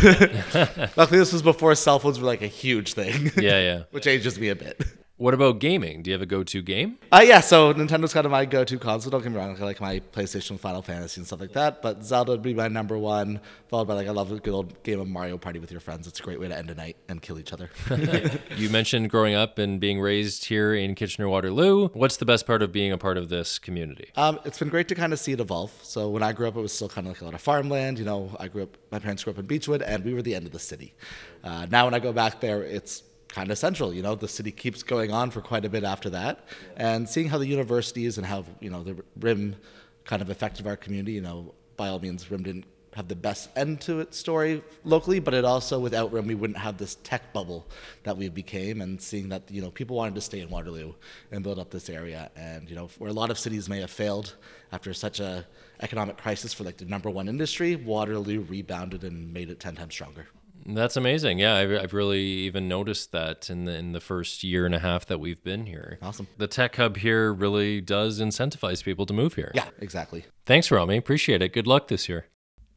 Luckily, 0.96 1.18
this 1.18 1.32
was 1.32 1.42
before 1.42 1.74
cell 1.74 1.98
phones 1.98 2.20
were 2.20 2.26
like 2.26 2.42
a 2.42 2.46
huge 2.46 2.94
thing. 2.94 3.32
Yeah, 3.36 3.60
yeah. 3.60 3.82
which 3.90 4.06
ages 4.06 4.38
me 4.38 4.48
a 4.48 4.56
bit. 4.56 4.80
What 5.18 5.32
about 5.32 5.60
gaming? 5.60 6.02
Do 6.02 6.10
you 6.10 6.12
have 6.12 6.20
a 6.20 6.26
go 6.26 6.44
to 6.44 6.60
game? 6.60 6.98
Uh, 7.10 7.24
yeah, 7.24 7.40
so 7.40 7.72
Nintendo's 7.72 8.12
kind 8.12 8.26
of 8.26 8.32
my 8.32 8.44
go-to 8.44 8.78
console. 8.78 9.10
Don't 9.10 9.22
get 9.22 9.32
me 9.32 9.38
wrong, 9.38 9.56
I 9.58 9.64
like 9.64 9.80
my 9.80 10.00
PlayStation, 10.12 10.50
with 10.50 10.60
Final 10.60 10.82
Fantasy, 10.82 11.20
and 11.20 11.26
stuff 11.26 11.40
like 11.40 11.54
that. 11.54 11.80
But 11.80 12.04
Zelda 12.04 12.32
would 12.32 12.42
be 12.42 12.52
my 12.52 12.68
number 12.68 12.98
one, 12.98 13.40
followed 13.68 13.86
by 13.86 13.94
like 13.94 14.08
I 14.08 14.10
love 14.10 14.30
a 14.30 14.38
good 14.38 14.52
old 14.52 14.82
game 14.82 15.00
of 15.00 15.08
Mario 15.08 15.38
Party 15.38 15.58
with 15.58 15.70
your 15.70 15.80
friends. 15.80 16.06
It's 16.06 16.20
a 16.20 16.22
great 16.22 16.38
way 16.38 16.48
to 16.48 16.58
end 16.58 16.70
a 16.70 16.74
night 16.74 16.98
and 17.08 17.22
kill 17.22 17.38
each 17.38 17.54
other. 17.54 17.70
You 18.56 18.68
mentioned 18.70 19.10
growing 19.10 19.34
up 19.34 19.58
and 19.58 19.80
being 19.80 20.00
raised 20.00 20.46
here 20.46 20.74
in 20.74 20.94
Kitchener 20.94 21.28
Waterloo. 21.28 21.88
What's 21.88 22.18
the 22.18 22.26
best 22.26 22.46
part 22.46 22.62
of 22.62 22.70
being 22.72 22.92
a 22.92 22.98
part 22.98 23.16
of 23.16 23.28
this 23.30 23.58
community? 23.58 24.10
Um, 24.16 24.38
it's 24.44 24.58
been 24.58 24.68
great 24.68 24.88
to 24.88 24.94
kind 24.94 25.12
of 25.12 25.18
see 25.18 25.32
it 25.32 25.40
evolve. 25.40 25.72
So 25.82 26.10
when 26.10 26.22
I 26.22 26.32
grew 26.32 26.46
up, 26.46 26.56
it 26.56 26.60
was 26.60 26.72
still 26.72 26.88
kind 26.88 27.06
of 27.06 27.14
like 27.14 27.22
a 27.22 27.24
lot 27.24 27.34
of 27.34 27.40
farmland. 27.40 27.98
You 27.98 28.04
know, 28.04 28.36
I 28.38 28.48
grew 28.48 28.64
up, 28.64 28.76
my 28.90 28.98
parents 28.98 29.24
grew 29.24 29.32
up 29.32 29.38
in 29.38 29.46
Beechwood, 29.46 29.80
and 29.80 30.04
we 30.04 30.12
were 30.12 30.22
the 30.22 30.34
end 30.34 30.46
of 30.46 30.52
the 30.52 30.58
city. 30.58 30.94
Uh, 31.42 31.66
now 31.70 31.86
when 31.86 31.94
I 31.94 32.00
go 32.00 32.12
back 32.12 32.40
there, 32.40 32.62
it's 32.62 33.02
kind 33.36 33.50
of 33.50 33.58
central. 33.58 33.92
You 33.92 34.02
know, 34.02 34.14
the 34.14 34.28
city 34.28 34.50
keeps 34.50 34.82
going 34.82 35.12
on 35.12 35.30
for 35.30 35.42
quite 35.42 35.66
a 35.66 35.68
bit 35.68 35.84
after 35.84 36.08
that, 36.10 36.46
and 36.78 37.06
seeing 37.06 37.28
how 37.28 37.36
the 37.36 37.46
universities 37.46 38.16
and 38.16 38.26
how 38.26 38.44
you 38.60 38.70
know 38.70 38.82
the 38.82 38.96
RIM 39.20 39.56
kind 40.04 40.22
of 40.22 40.30
affected 40.30 40.66
our 40.66 40.76
community. 40.76 41.12
You 41.12 41.20
know, 41.20 41.54
by 41.76 41.88
all 41.88 41.98
means, 41.98 42.30
RIM 42.30 42.42
didn't 42.42 42.64
have 42.94 43.08
the 43.08 43.20
best 43.28 43.50
end 43.54 43.78
to 43.82 44.00
its 44.00 44.16
story 44.16 44.62
locally, 44.84 45.20
but 45.20 45.34
it 45.34 45.44
also 45.44 45.78
without 45.78 46.10
RIM 46.14 46.26
we 46.26 46.34
wouldn't 46.34 46.58
have 46.58 46.78
this 46.78 46.94
tech 47.10 47.34
bubble 47.34 47.66
that 48.04 48.16
we 48.16 48.30
became 48.30 48.80
and 48.80 48.98
seeing 49.02 49.28
that 49.28 49.42
you 49.50 49.60
know 49.60 49.70
people 49.70 49.96
wanted 49.96 50.14
to 50.14 50.22
stay 50.22 50.40
in 50.40 50.48
Waterloo 50.48 50.94
and 51.30 51.44
build 51.44 51.58
up 51.58 51.70
this 51.70 51.90
area 51.90 52.30
and 52.36 52.70
you 52.70 52.74
know 52.74 52.88
where 52.96 53.10
a 53.10 53.18
lot 53.20 53.30
of 53.30 53.38
cities 53.38 53.68
may 53.68 53.80
have 53.80 53.90
failed 53.90 54.34
after 54.72 54.94
such 54.94 55.20
a 55.20 55.44
economic 55.80 56.16
crisis 56.16 56.54
for 56.54 56.64
like 56.64 56.78
the 56.78 56.86
number 56.86 57.10
one 57.10 57.28
industry, 57.28 57.76
Waterloo 57.76 58.40
rebounded 58.40 59.04
and 59.04 59.30
made 59.30 59.50
it 59.50 59.60
ten 59.60 59.74
times 59.76 59.92
stronger. 59.92 60.26
That's 60.68 60.96
amazing. 60.96 61.38
Yeah, 61.38 61.56
I've, 61.56 61.70
I've 61.72 61.94
really 61.94 62.20
even 62.20 62.68
noticed 62.68 63.12
that 63.12 63.48
in 63.50 63.64
the 63.64 63.74
in 63.76 63.92
the 63.92 64.00
first 64.00 64.42
year 64.42 64.66
and 64.66 64.74
a 64.74 64.80
half 64.80 65.06
that 65.06 65.20
we've 65.20 65.42
been 65.42 65.66
here. 65.66 65.98
Awesome. 66.02 66.26
The 66.38 66.48
tech 66.48 66.76
hub 66.76 66.96
here 66.96 67.32
really 67.32 67.80
does 67.80 68.20
incentivize 68.20 68.82
people 68.82 69.06
to 69.06 69.14
move 69.14 69.34
here. 69.34 69.52
Yeah, 69.54 69.68
exactly. 69.78 70.24
Thanks, 70.44 70.70
Rami. 70.70 70.96
Appreciate 70.96 71.42
it. 71.42 71.52
Good 71.52 71.66
luck 71.66 71.88
this 71.88 72.08
year. 72.08 72.26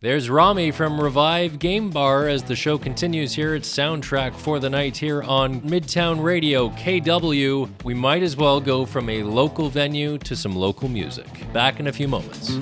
There's 0.02 0.30
Rami 0.30 0.72
from 0.72 1.02
Revive 1.02 1.60
Game 1.60 1.90
Bar 1.90 2.30
as 2.30 2.44
the 2.44 2.56
show 2.56 2.78
continues 2.78 3.34
here. 3.34 3.54
It's 3.54 3.70
soundtrack 3.70 4.34
for 4.34 4.58
the 4.58 4.70
night 4.70 4.96
here 4.96 5.22
on 5.24 5.60
Midtown 5.60 6.24
Radio 6.24 6.70
KW. 6.70 7.84
We 7.84 7.94
might 7.96 8.24
as 8.24 8.38
well 8.38 8.62
go 8.62 8.86
from 8.86 9.10
a 9.10 9.24
local 9.24 9.68
venue 9.68 10.18
to 10.20 10.38
some 10.38 10.56
local 10.56 10.88
music. 10.88 11.28
Back 11.52 11.82
in 11.82 11.88
a 11.88 11.92
few 11.92 12.08
moments. 12.08 12.58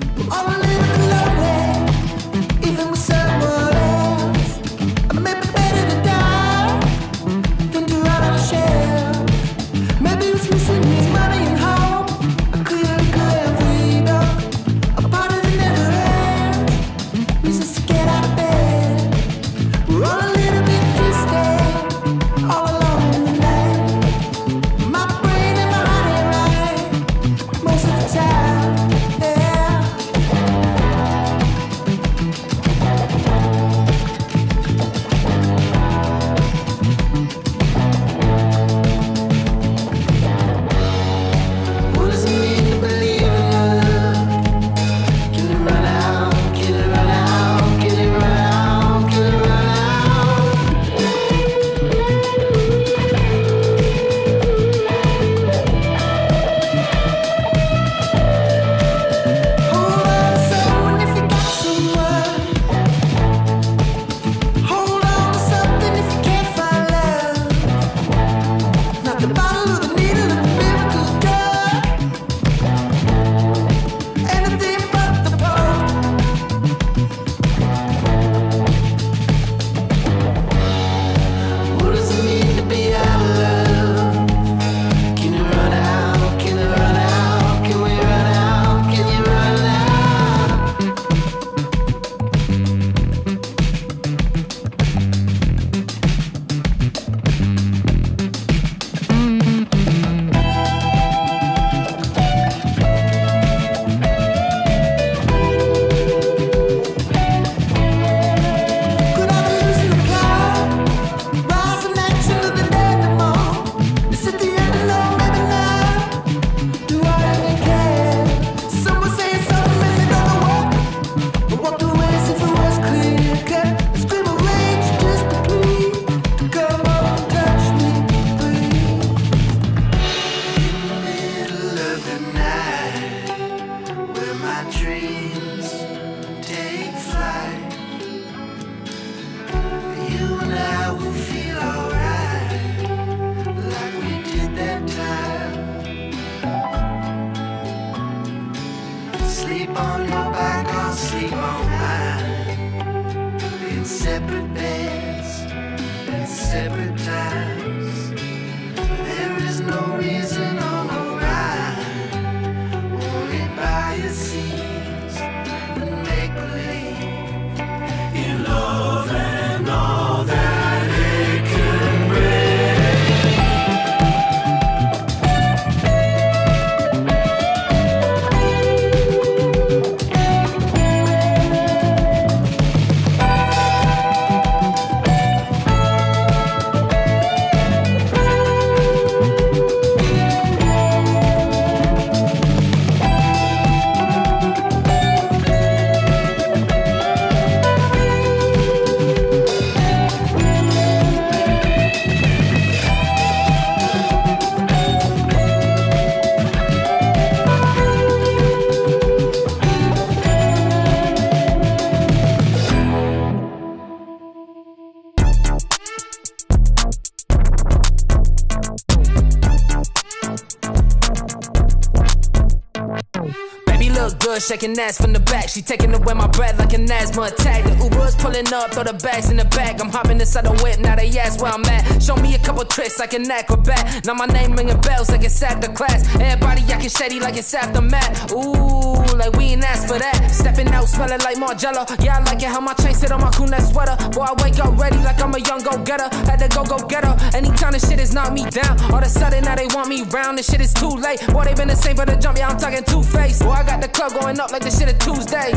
Baby 224.38 224.46
shaking 224.46 224.78
ass 224.78 224.96
from 224.98 225.12
the 225.12 225.18
back. 225.18 225.48
She 225.48 225.62
taking 225.62 225.92
away 225.92 226.14
my 226.14 226.28
breath 226.28 226.60
like 226.60 226.72
an 226.72 226.88
asthma 226.90 227.22
attack. 227.22 227.64
The 227.64 227.74
Uber's 227.82 228.14
pulling 228.14 228.46
up, 228.54 228.70
throw 228.70 228.84
the 228.84 228.92
bags 228.92 229.30
in 229.30 229.36
the 229.36 229.44
bag. 229.46 229.80
I'm 229.80 229.90
hopping 229.90 230.20
inside 230.20 230.44
the 230.44 230.54
whip, 230.62 230.78
now 230.78 230.94
they 230.94 231.10
ask 231.18 231.42
where 231.42 231.50
I'm 231.50 231.64
at. 231.64 232.00
Show 232.00 232.14
me 232.16 232.34
a 232.36 232.38
couple 232.38 232.64
tricks 232.64 233.00
like 233.00 233.14
an 233.14 233.28
acrobat. 233.28 234.06
Now 234.06 234.14
my 234.14 234.26
name 234.26 234.54
ringing 234.54 234.80
bells 234.80 235.10
like 235.10 235.24
it's 235.24 235.42
after 235.42 235.72
class. 235.72 236.06
Everybody 236.20 236.62
acting 236.70 236.88
shady 236.88 237.18
like 237.18 237.36
it's 237.36 237.52
aftermath. 237.52 238.30
Ooh, 238.30 239.02
like 239.18 239.34
we 239.36 239.58
ain't 239.58 239.64
asked 239.64 239.88
for 239.88 239.98
that. 239.98 240.30
Stepping 240.30 240.68
out, 240.68 240.86
smelling 240.86 241.18
like 241.26 241.36
Margiela. 241.36 241.82
Yeah, 242.04 242.18
I 242.18 242.22
like 242.22 242.42
it 242.42 242.48
how 242.48 242.60
my 242.60 242.74
chain 242.74 242.94
sit 242.94 243.10
on 243.10 243.20
my 243.20 243.30
cool 243.32 243.48
sweater. 243.58 243.96
Boy, 244.10 244.22
I 244.22 244.34
wake 244.44 244.60
up 244.60 244.78
ready 244.78 244.98
like 244.98 245.20
I'm 245.20 245.34
a 245.34 245.40
young 245.40 245.62
go 245.62 245.76
getter. 245.82 246.08
Had 246.30 246.38
to 246.38 246.48
go 246.54 246.62
go 246.62 246.78
getter. 246.86 247.14
Anytime 247.34 247.72
the 247.72 247.80
shit 247.80 247.98
is 247.98 248.14
knock 248.14 248.32
me 248.32 248.48
down. 248.50 248.78
All 248.92 248.98
of 248.98 249.02
a 249.02 249.08
sudden 249.08 249.42
now 249.42 249.56
they 249.56 249.66
want 249.74 249.88
me 249.88 250.02
round. 250.02 250.38
This 250.38 250.46
shit 250.46 250.60
is 250.60 250.72
too 250.72 250.94
late. 250.94 251.26
Boy, 251.26 251.42
they 251.42 251.54
been 251.54 251.68
the 251.68 251.76
same 251.76 251.96
for 251.96 252.06
the 252.06 252.14
jump. 252.14 252.38
Yeah, 252.38 252.48
I'm 252.48 252.58
talking 252.58 252.84
two 252.84 253.02
face. 253.02 253.42
Boy, 253.42 253.50
I 253.50 253.64
got 253.64 253.80
the 253.80 253.88
club 253.88 254.12
going 254.12 254.27
up 254.36 254.52
like 254.52 254.62
the 254.62 254.70
shit 254.70 254.92
of 254.92 254.98
Tuesday. 254.98 255.52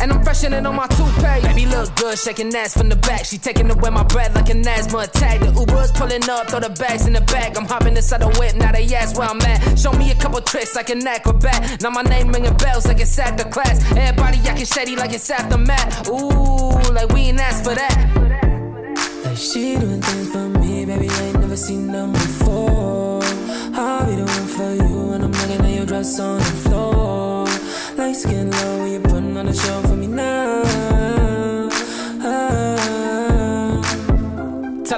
And 0.00 0.12
I'm 0.12 0.22
freshening 0.22 0.64
on 0.64 0.76
my 0.76 0.86
toupee. 0.86 1.42
Baby 1.42 1.66
look 1.66 1.94
good, 1.96 2.18
shaking 2.18 2.54
ass 2.54 2.76
from 2.76 2.88
the 2.88 2.96
back. 2.96 3.24
She 3.24 3.38
taking 3.38 3.70
away 3.70 3.90
my 3.90 4.04
breath 4.04 4.34
like 4.34 4.48
an 4.50 4.66
asthma 4.66 4.98
attack. 4.98 5.40
The 5.40 5.50
Uber's 5.50 5.90
pulling 5.92 6.28
up, 6.30 6.48
throw 6.48 6.60
the 6.60 6.70
bags 6.70 7.06
in 7.06 7.12
the 7.12 7.20
bag. 7.22 7.56
I'm 7.56 7.66
hopping 7.66 7.96
inside 7.96 8.20
the 8.20 8.28
whip, 8.38 8.54
now 8.54 8.70
they 8.70 8.86
ask 8.94 9.18
where 9.18 9.28
I'm 9.28 9.40
at. 9.40 9.78
Show 9.78 9.92
me 9.92 10.10
a 10.12 10.14
couple 10.14 10.40
tricks 10.40 10.76
like 10.76 10.90
an 10.90 11.06
acrobat. 11.06 11.82
Now 11.82 11.90
my 11.90 12.02
name 12.02 12.28
ringing 12.28 12.56
bells 12.56 12.86
like 12.86 13.00
it's 13.00 13.18
after 13.18 13.44
class. 13.44 13.80
Everybody 13.96 14.38
acting 14.46 14.66
shady 14.66 14.94
like 14.94 15.12
it's 15.12 15.28
aftermath. 15.28 16.08
Ooh, 16.08 16.92
like 16.92 17.08
we 17.12 17.20
ain't 17.22 17.40
asked 17.40 17.64
for 17.64 17.74
that. 17.74 17.96
Like 19.24 19.36
she 19.36 19.76
doing 19.76 20.00
things 20.00 20.30
for 20.30 20.48
me, 20.60 20.84
baby. 20.84 21.08
I 21.08 21.22
ain't 21.24 21.40
never 21.40 21.56
seen 21.56 21.88
them 21.88 22.12
before. 22.12 23.22
I'll 23.78 24.06
be 24.06 24.14
the 24.16 24.24
one 24.24 24.46
for 24.46 24.74
you, 24.74 25.12
and 25.12 25.24
I'm 25.24 25.32
looking 25.32 25.66
at 25.66 25.74
your 25.74 25.86
dress 25.86 26.20
on 26.20 26.38
the 26.38 26.44
floor. 26.44 27.05
Like 27.96 28.14
skin 28.14 28.50
low, 28.50 28.84
you're 28.84 29.00
putting 29.00 29.36
on 29.38 29.48
a 29.48 29.54
show 29.54 29.80
for 29.82 29.96
me 29.96 30.06
now. 30.06 30.62
Ah. 32.22 32.75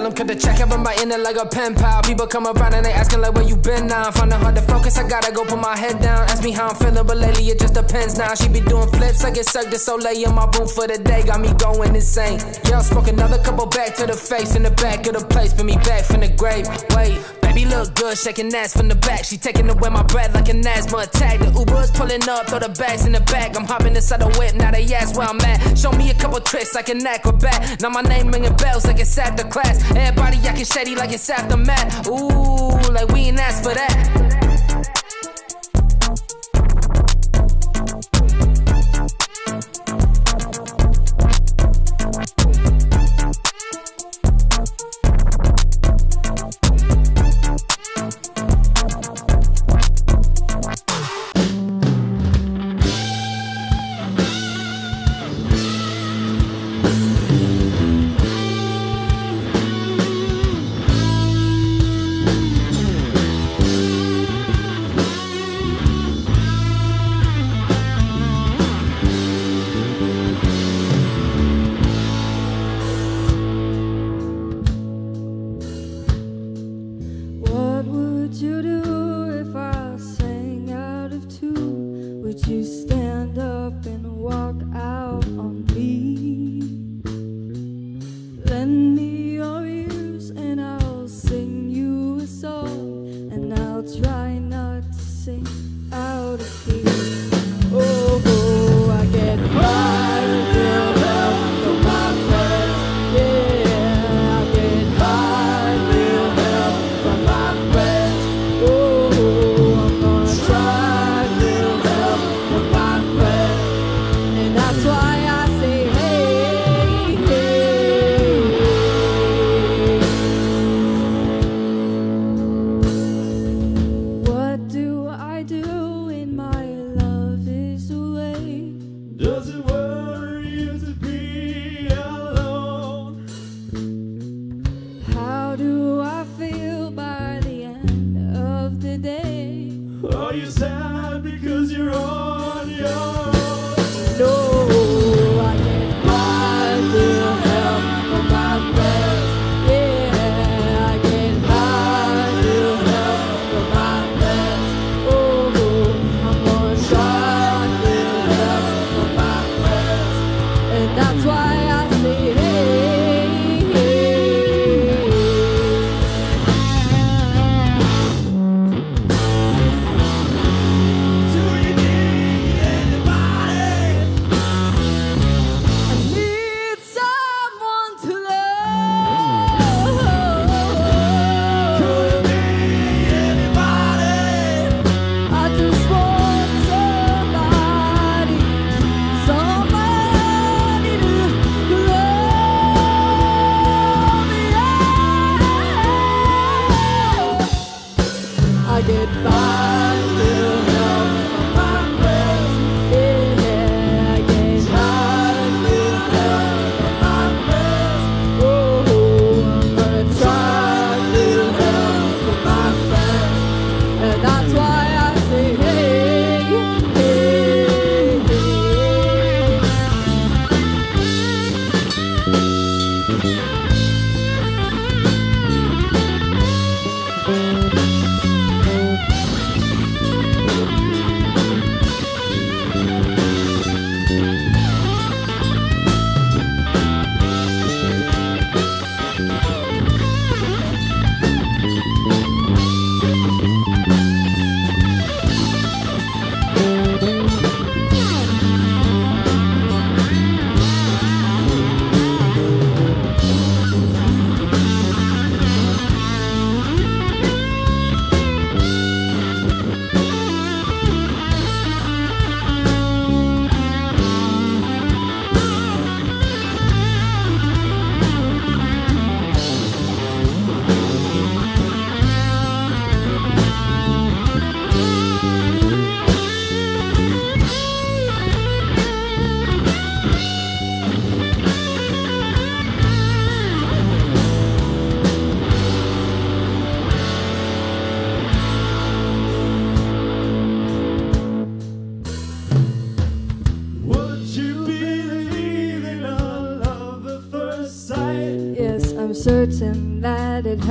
Them 0.09 0.17
cut 0.17 0.27
the 0.27 0.37
check, 0.37 0.59
'em 0.59 0.83
writing 0.83 1.11
it 1.11 1.21
like 1.21 1.37
a 1.37 1.45
pen 1.45 1.75
pal. 1.75 2.01
People 2.01 2.27
come 2.27 2.47
around 2.47 2.73
and 2.73 2.83
they 2.83 2.93
asking 2.93 3.21
like 3.21 3.35
where 3.35 3.45
you 3.45 3.57
been 3.57 3.89
now. 3.89 4.11
Find 4.11 4.33
it 4.33 4.41
hard 4.41 4.55
to 4.55 4.63
focus, 4.63 4.97
I 4.97 5.07
gotta 5.07 5.31
go 5.33 5.45
put 5.45 5.61
my 5.61 5.77
head 5.77 6.01
down. 6.01 6.25
Ask 6.31 6.43
me 6.43 6.51
how 6.51 6.69
I'm 6.69 6.77
feeling, 6.77 7.07
but 7.07 7.19
lately 7.19 7.47
it 7.51 7.61
just 7.61 7.75
depends 7.75 8.17
now. 8.17 8.33
She 8.35 8.49
be 8.49 8.61
doing 8.61 8.89
flips, 8.89 9.23
I 9.23 9.31
get 9.31 9.47
Cirque 9.47 9.69
du 9.69 9.77
Soleil 9.77 10.27
in 10.27 10.35
my 10.35 10.47
room 10.57 10.67
for 10.67 10.87
the 10.87 10.97
day, 10.97 11.25
got 11.25 11.41
me 11.43 11.53
going 11.59 11.95
insane. 11.95 12.41
Yeah, 12.65 12.79
I 12.79 12.83
smoke 12.83 13.09
another 13.09 13.37
couple 13.37 13.67
back 13.67 13.97
to 13.97 14.07
the 14.07 14.15
face 14.17 14.57
in 14.57 14.63
the 14.63 14.71
back 14.71 15.07
of 15.07 15.13
the 15.13 15.27
place, 15.27 15.53
put 15.53 15.67
me 15.67 15.77
back 15.77 16.05
from 16.05 16.21
the 16.21 16.29
grave. 16.29 16.67
Wait, 16.97 17.21
baby 17.43 17.67
look 17.67 17.95
good, 17.95 18.17
shaking 18.17 18.55
ass 18.55 18.73
from 18.73 18.89
the 18.89 18.95
back. 18.95 19.25
She 19.25 19.37
taking 19.37 19.69
away 19.69 19.91
my 19.91 20.05
breath 20.05 20.35
like 20.35 20.49
an 20.49 20.67
asthma 20.67 20.99
attack. 21.05 21.41
The 21.41 21.53
Uber's 21.53 21.91
pulling 21.91 22.27
up, 22.31 22.49
throw 22.49 22.61
the 22.61 22.71
bags 22.71 23.05
in 23.05 23.13
the 23.13 23.21
bag. 23.21 23.59
I'm 23.59 23.67
hopping 23.67 23.95
inside 23.95 24.21
the 24.23 24.31
whip, 24.39 24.55
now 24.55 24.71
they 24.71 24.87
ask 24.95 25.15
where 25.19 25.29
I'm 25.29 25.41
at. 25.43 25.77
Show 25.77 25.93
me 25.93 26.09
a 26.09 26.15
couple 26.15 26.41
tricks 26.41 26.75
like 26.75 26.89
an 26.89 27.07
acrobat. 27.07 27.83
Now 27.83 27.91
my 27.91 28.01
name 28.01 28.31
ringing 28.31 28.57
bells 28.57 28.87
like 28.87 29.01
it's 29.01 29.19
after 29.19 29.45
class. 29.45 29.77
Everybody 29.99 30.39
acting 30.47 30.65
shady 30.65 30.95
like 30.95 31.13
it's 31.13 31.29
aftermath. 31.29 32.07
Ooh, 32.07 32.93
like 32.93 33.09
we 33.09 33.21
ain't 33.29 33.41
asked 33.41 33.65
for 33.65 33.75
that. 33.75 34.28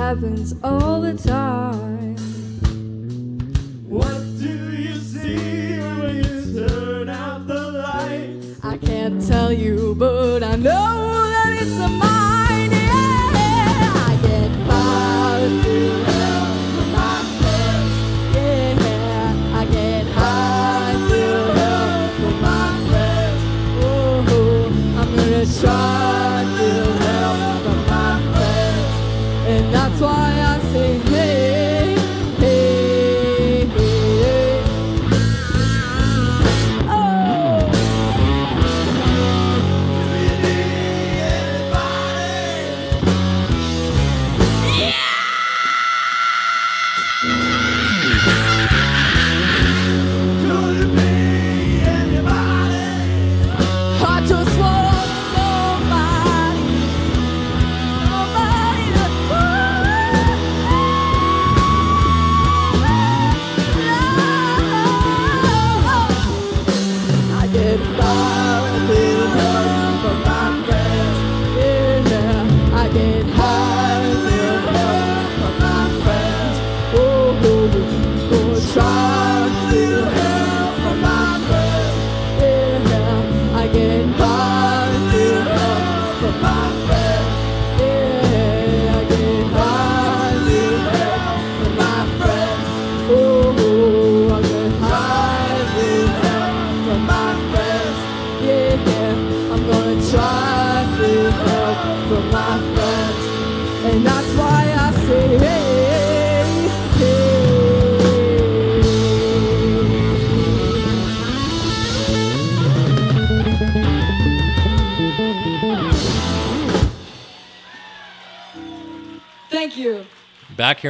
Happens 0.07 0.55
all 0.63 1.01
the 1.01 1.13
time. 1.15 1.46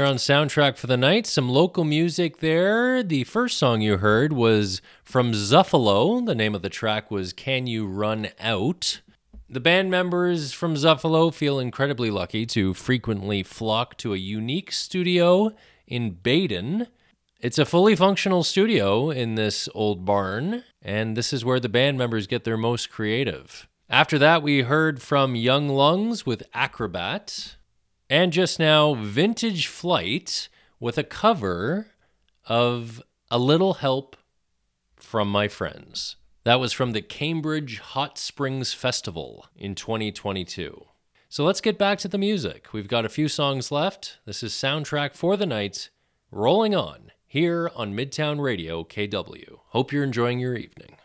On 0.07 0.15
Soundtrack 0.15 0.77
for 0.77 0.87
the 0.87 0.95
Night, 0.95 1.27
some 1.27 1.49
local 1.49 1.83
music 1.83 2.37
there. 2.37 3.03
The 3.03 3.25
first 3.25 3.57
song 3.57 3.81
you 3.81 3.97
heard 3.97 4.31
was 4.31 4.81
from 5.03 5.33
Zuffalo. 5.33 6.25
The 6.25 6.33
name 6.33 6.55
of 6.55 6.61
the 6.61 6.69
track 6.69 7.11
was 7.11 7.33
Can 7.33 7.67
You 7.67 7.85
Run 7.85 8.29
Out? 8.39 9.01
The 9.49 9.59
band 9.59 9.91
members 9.91 10.53
from 10.53 10.75
Zuffalo 10.75 11.33
feel 11.33 11.59
incredibly 11.59 12.09
lucky 12.09 12.45
to 12.45 12.73
frequently 12.73 13.43
flock 13.43 13.97
to 13.97 14.13
a 14.13 14.17
unique 14.17 14.71
studio 14.71 15.51
in 15.87 16.11
Baden. 16.11 16.87
It's 17.41 17.59
a 17.59 17.65
fully 17.65 17.95
functional 17.97 18.45
studio 18.45 19.09
in 19.09 19.35
this 19.35 19.67
old 19.75 20.05
barn, 20.05 20.63
and 20.81 21.17
this 21.17 21.33
is 21.33 21.43
where 21.43 21.59
the 21.59 21.67
band 21.67 21.97
members 21.97 22.27
get 22.27 22.45
their 22.45 22.55
most 22.55 22.89
creative. 22.89 23.67
After 23.89 24.17
that, 24.19 24.41
we 24.41 24.61
heard 24.61 25.01
from 25.01 25.35
Young 25.35 25.67
Lungs 25.67 26.25
with 26.25 26.43
Acrobat. 26.53 27.56
And 28.09 28.31
just 28.31 28.57
now, 28.57 28.93
Vintage 28.93 29.67
Flight 29.67 30.47
with 30.79 30.97
a 30.97 31.03
cover 31.03 31.87
of 32.45 33.01
A 33.29 33.37
Little 33.37 33.75
Help 33.75 34.15
from 34.95 35.29
My 35.29 35.49
Friends. 35.49 36.15
That 36.45 36.61
was 36.61 36.71
from 36.71 36.91
the 36.91 37.01
Cambridge 37.01 37.79
Hot 37.79 38.17
Springs 38.17 38.71
Festival 38.71 39.47
in 39.57 39.75
2022. 39.75 40.85
So 41.27 41.43
let's 41.43 41.59
get 41.59 41.77
back 41.77 41.99
to 41.99 42.07
the 42.07 42.17
music. 42.17 42.71
We've 42.71 42.87
got 42.87 43.03
a 43.03 43.09
few 43.09 43.27
songs 43.27 43.73
left. 43.73 44.19
This 44.25 44.41
is 44.41 44.53
Soundtrack 44.53 45.13
for 45.13 45.35
the 45.35 45.45
Night, 45.45 45.89
rolling 46.31 46.73
on 46.73 47.11
here 47.25 47.69
on 47.75 47.93
Midtown 47.93 48.39
Radio 48.39 48.85
KW. 48.85 49.59
Hope 49.67 49.91
you're 49.91 50.05
enjoying 50.05 50.39
your 50.39 50.55
evening. 50.55 50.96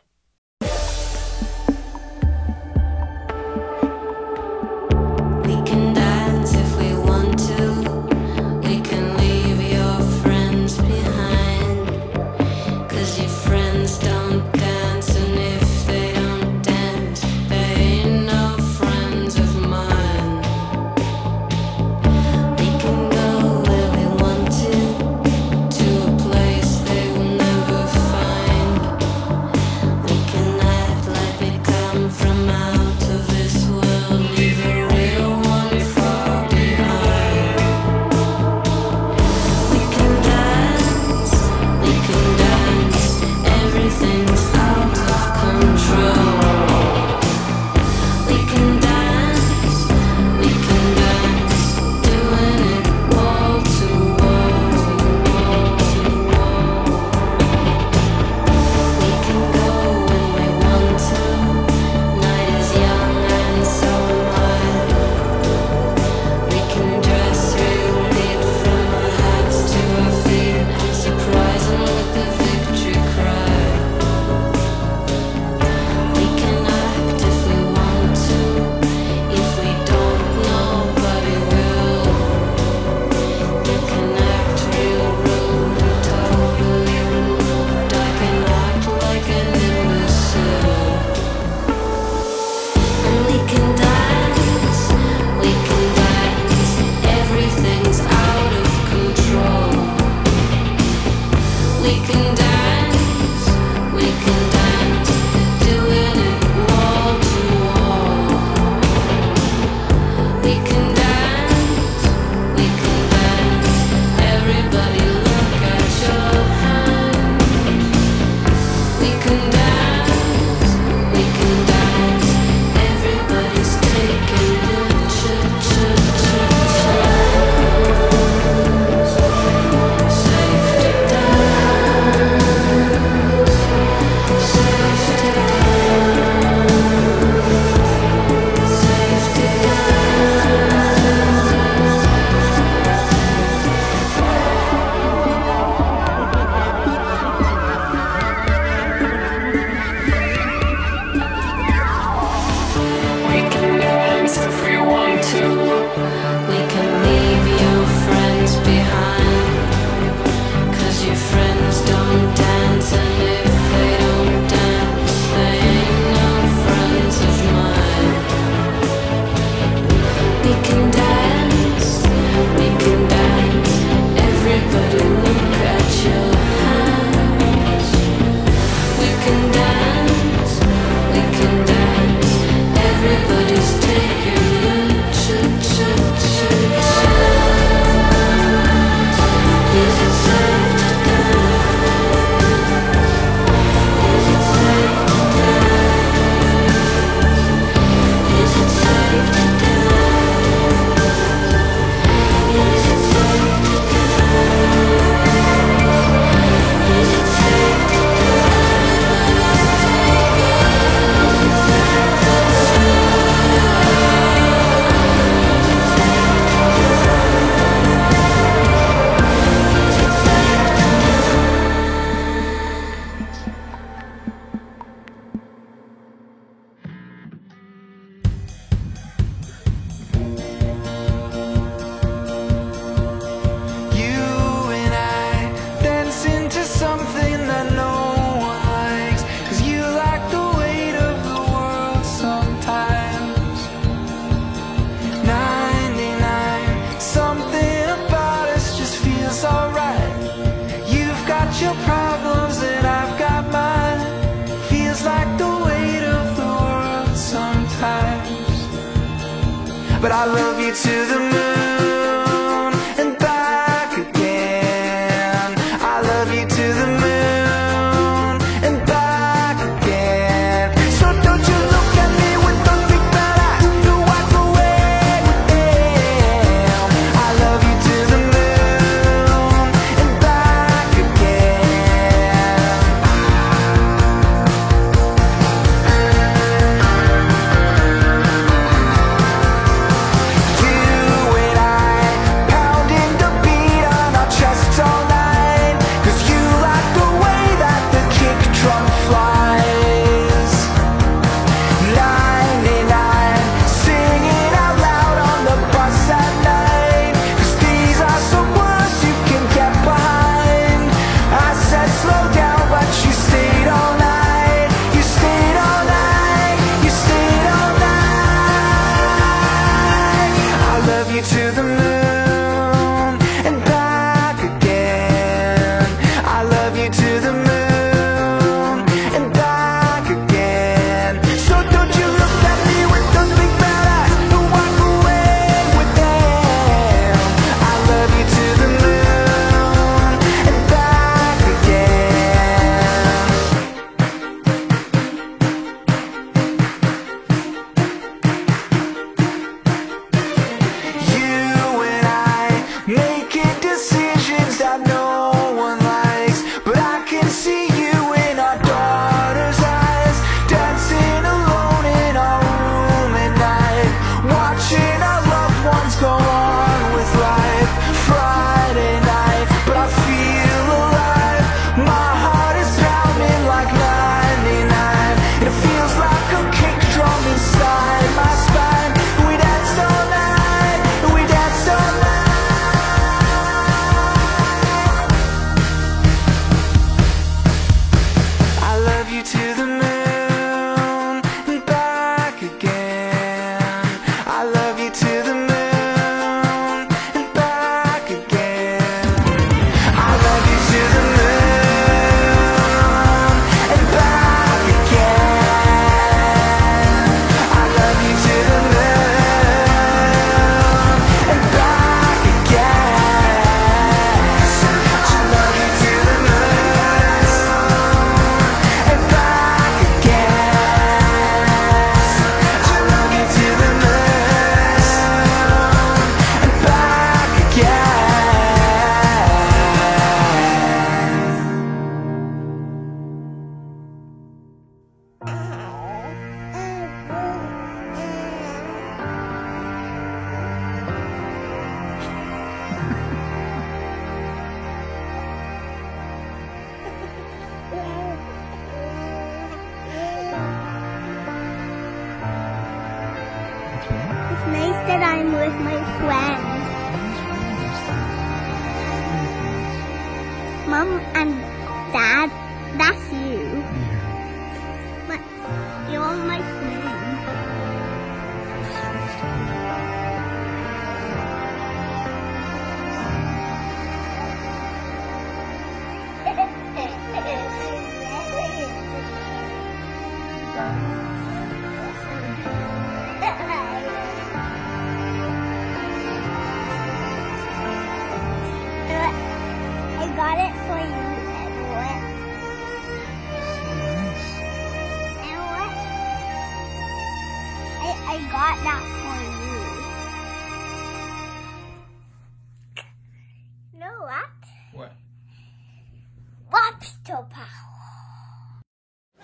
but 260.03 260.11
I 260.11 260.25
love 260.25 260.59
you 260.59 260.75
to 260.75 261.07
the 261.07 261.19
moon. 261.21 261.72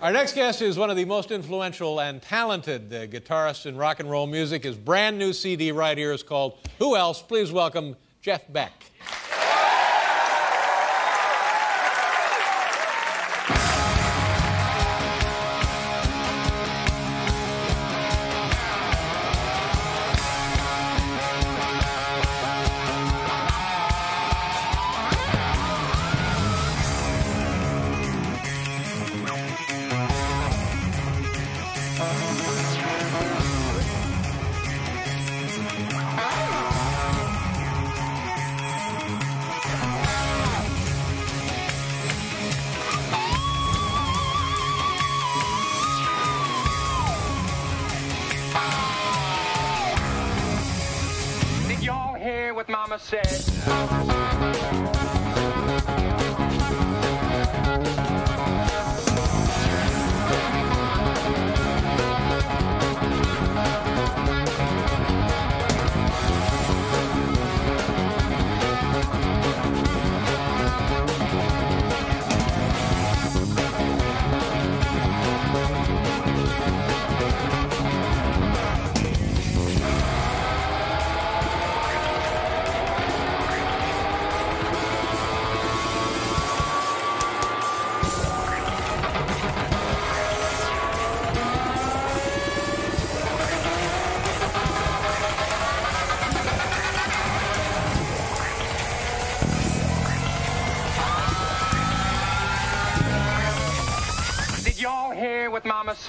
Our 0.09 0.13
next 0.13 0.33
guest 0.33 0.63
is 0.63 0.75
one 0.75 0.89
of 0.89 0.95
the 0.95 1.05
most 1.05 1.29
influential 1.29 2.01
and 2.01 2.19
talented 2.19 2.91
uh, 2.91 3.05
guitarists 3.05 3.67
in 3.67 3.77
rock 3.77 3.99
and 3.99 4.09
roll 4.09 4.25
music. 4.25 4.63
His 4.63 4.75
brand 4.75 5.19
new 5.19 5.33
CD 5.33 5.71
right 5.71 5.95
here 5.95 6.11
is 6.11 6.23
called 6.23 6.57
Who 6.79 6.95
Else? 6.95 7.21
Please 7.21 7.51
welcome 7.51 7.95
Jeff 8.19 8.51
Beck. 8.51 8.85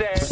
Said? 0.01 0.30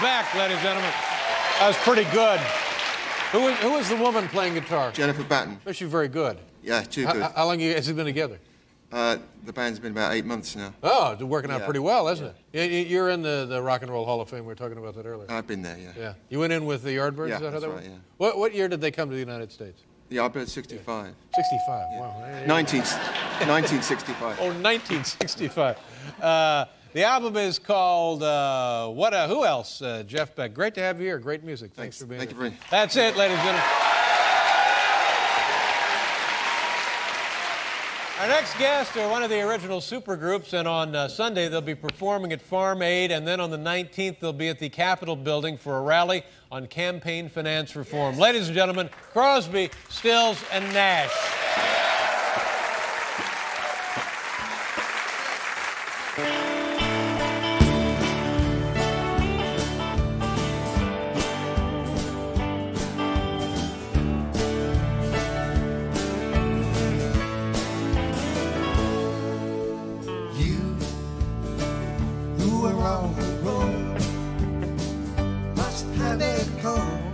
Back, 0.00 0.34
ladies 0.34 0.56
and 0.56 0.62
gentlemen. 0.64 0.90
That 1.58 1.68
was 1.68 1.76
pretty 1.78 2.04
good. 2.10 2.40
Who 3.32 3.48
is, 3.48 3.58
who 3.58 3.76
is 3.76 3.88
the 3.88 3.96
woman 3.96 4.26
playing 4.28 4.54
guitar? 4.54 4.90
Jennifer 4.92 5.22
Batten. 5.22 5.60
Was 5.64 5.76
she 5.76 5.84
very 5.84 6.08
good? 6.08 6.38
Yeah, 6.62 6.82
too 6.82 7.06
How- 7.06 7.12
good. 7.12 7.22
How, 7.22 7.46
long 7.46 7.60
you- 7.60 7.74
has 7.74 7.88
it 7.88 7.94
been 7.94 8.06
together? 8.06 8.38
Uh, 8.92 9.18
the 9.44 9.52
band's 9.52 9.78
been 9.78 9.92
about 9.92 10.12
eight 10.14 10.24
months 10.24 10.56
now. 10.56 10.74
Oh, 10.82 11.12
it's 11.12 11.22
working 11.22 11.50
out 11.50 11.60
Yeah. 11.60 11.64
pretty 11.66 11.78
well, 11.78 12.08
isn't 12.08 12.26
it? 12.26 12.36
You- 12.52 12.62
you- 12.78 12.86
You're 12.86 13.10
in 13.10 13.22
the, 13.22 13.46
the 13.48 13.62
Rock 13.62 13.82
and 13.82 13.90
Roll 13.90 14.04
Hall 14.04 14.20
of 14.20 14.28
Fame. 14.28 14.40
We 14.40 14.46
were 14.46 14.54
talking 14.56 14.78
about 14.78 14.94
that 14.96 15.06
earlier. 15.06 15.30
I've 15.30 15.46
been 15.46 15.62
there, 15.62 15.78
yeah. 15.78 15.92
Yeah. 15.96 16.12
You 16.28 16.40
went 16.40 16.52
in 16.52 16.66
with 16.66 16.82
the 16.82 16.90
Yardbirds? 16.90 17.28
Yeah, 17.28 17.34
is 17.36 17.40
that 17.42 17.52
how 17.52 17.60
that's 17.60 17.64
that 17.64 17.70
right, 17.70 17.84
yeah. 17.84 17.90
What, 18.16 18.36
what 18.38 18.52
year 18.54 18.66
did 18.68 18.80
they 18.80 18.90
come 18.90 19.08
to 19.08 19.14
the 19.14 19.20
United 19.20 19.52
States? 19.52 19.82
Yeah, 20.08 20.26
been 20.26 20.42
at 20.42 20.48
65. 20.48 21.14
65. 21.36 21.88
Wow. 22.00 22.42
19, 22.48 22.80
1965. 22.80 24.38
Oh, 24.40 24.46
1965. 24.60 25.76
Uh, 26.20 26.64
the 26.92 27.04
album 27.04 27.36
is 27.36 27.58
called 27.58 28.22
uh, 28.22 28.88
What? 28.88 29.14
A, 29.14 29.28
who 29.28 29.44
else? 29.44 29.80
Uh, 29.80 30.02
Jeff 30.04 30.34
Beck. 30.34 30.54
Great 30.54 30.74
to 30.74 30.80
have 30.80 30.98
you 30.98 31.06
here. 31.06 31.18
Great 31.18 31.44
music. 31.44 31.72
Thanks, 31.74 31.98
for 31.98 32.06
being 32.06 32.18
Thank 32.18 32.32
here. 32.32 32.44
you 32.44 32.50
very 32.50 32.60
That's 32.70 32.96
it, 32.96 33.16
ladies 33.16 33.36
and 33.36 33.46
gentlemen. 33.46 33.64
Our 38.20 38.28
next 38.28 38.58
guests 38.58 38.94
are 38.98 39.08
one 39.08 39.22
of 39.22 39.30
the 39.30 39.40
original 39.40 39.80
supergroups, 39.80 40.52
and 40.52 40.68
on 40.68 40.94
uh, 40.94 41.08
Sunday 41.08 41.48
they'll 41.48 41.62
be 41.62 41.74
performing 41.74 42.34
at 42.34 42.42
Farm 42.42 42.82
Aid, 42.82 43.10
and 43.12 43.26
then 43.26 43.40
on 43.40 43.50
the 43.50 43.56
19th 43.56 44.18
they'll 44.20 44.34
be 44.34 44.48
at 44.48 44.58
the 44.58 44.68
Capitol 44.68 45.16
Building 45.16 45.56
for 45.56 45.78
a 45.78 45.80
rally 45.80 46.22
on 46.52 46.66
campaign 46.66 47.30
finance 47.30 47.74
reform. 47.76 48.18
Ladies 48.18 48.48
and 48.48 48.54
gentlemen, 48.54 48.90
Crosby, 49.12 49.70
Stills, 49.88 50.44
and 50.52 50.70
Nash. 50.74 51.39
Must 76.18 76.60
have 76.62 77.09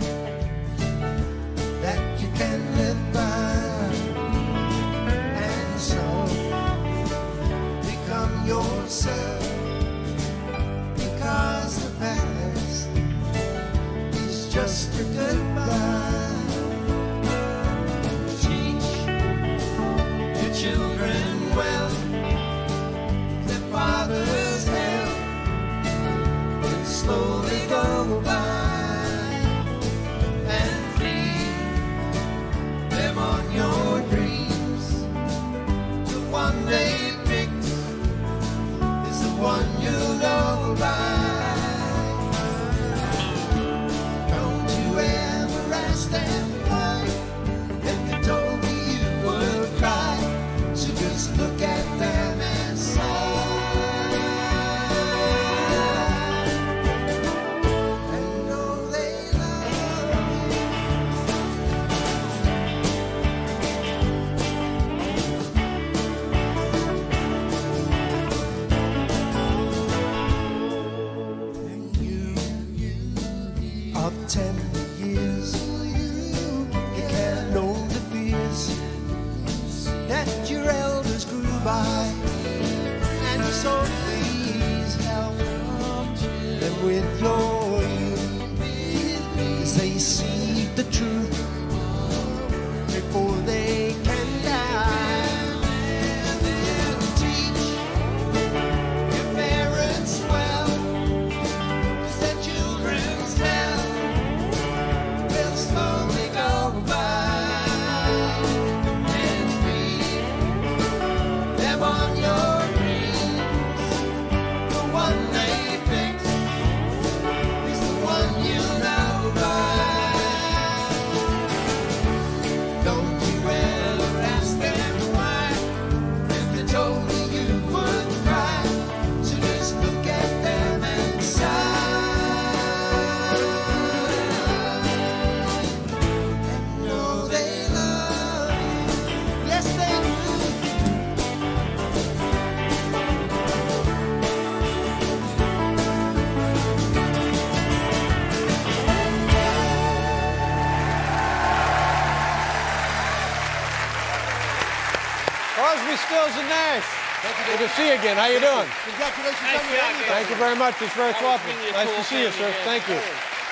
Rosen 156.27 156.48
Nash. 156.48 156.82
Thank 157.23 157.39
you, 157.39 157.44
Good 157.55 157.69
to 157.69 157.74
see 157.77 157.86
you 157.86 157.94
again. 157.94 158.16
How 158.16 158.27
you 158.27 158.40
doing? 158.40 158.66
Congratulations 158.82 159.47
nice 159.47 159.62
on 159.62 159.70
your 159.70 159.78
job, 159.78 160.11
Thank 160.11 160.28
you 160.28 160.35
very 160.35 160.57
much. 160.57 160.74
It's 160.82 160.94
very 160.94 161.12
thoughtful. 161.15 161.55
Nice 161.70 161.86
cool 161.86 161.94
to 161.94 162.03
see 162.03 162.23
you, 162.23 162.31
sir. 162.32 162.51
Again. 162.51 162.66
Thank 162.66 162.89
you. 162.89 162.98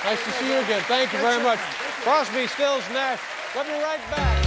Nice 0.03 0.21
to 0.25 0.31
see 0.35 0.47
you 0.51 0.59
again. 0.59 0.81
Thank 0.83 1.13
you 1.13 1.19
very 1.19 1.41
much. 1.41 1.59
Crosby, 2.03 2.47
Stills, 2.47 2.83
Nash. 2.91 3.21
We'll 3.55 3.63
be 3.63 3.71
right 3.79 4.03
back. 4.11 4.43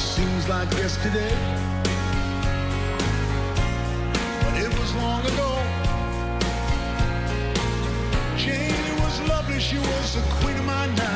Seems 0.00 0.48
like 0.48 0.72
yesterday, 0.72 1.36
but 4.40 4.56
it 4.56 4.72
was 4.78 4.94
long 4.94 5.26
ago. 5.26 5.55
wish 9.56 9.72
you 9.72 9.80
was 9.80 10.14
the 10.14 10.20
queen 10.34 10.54
of 10.58 10.66
my 10.66 10.86
night. 10.96 11.15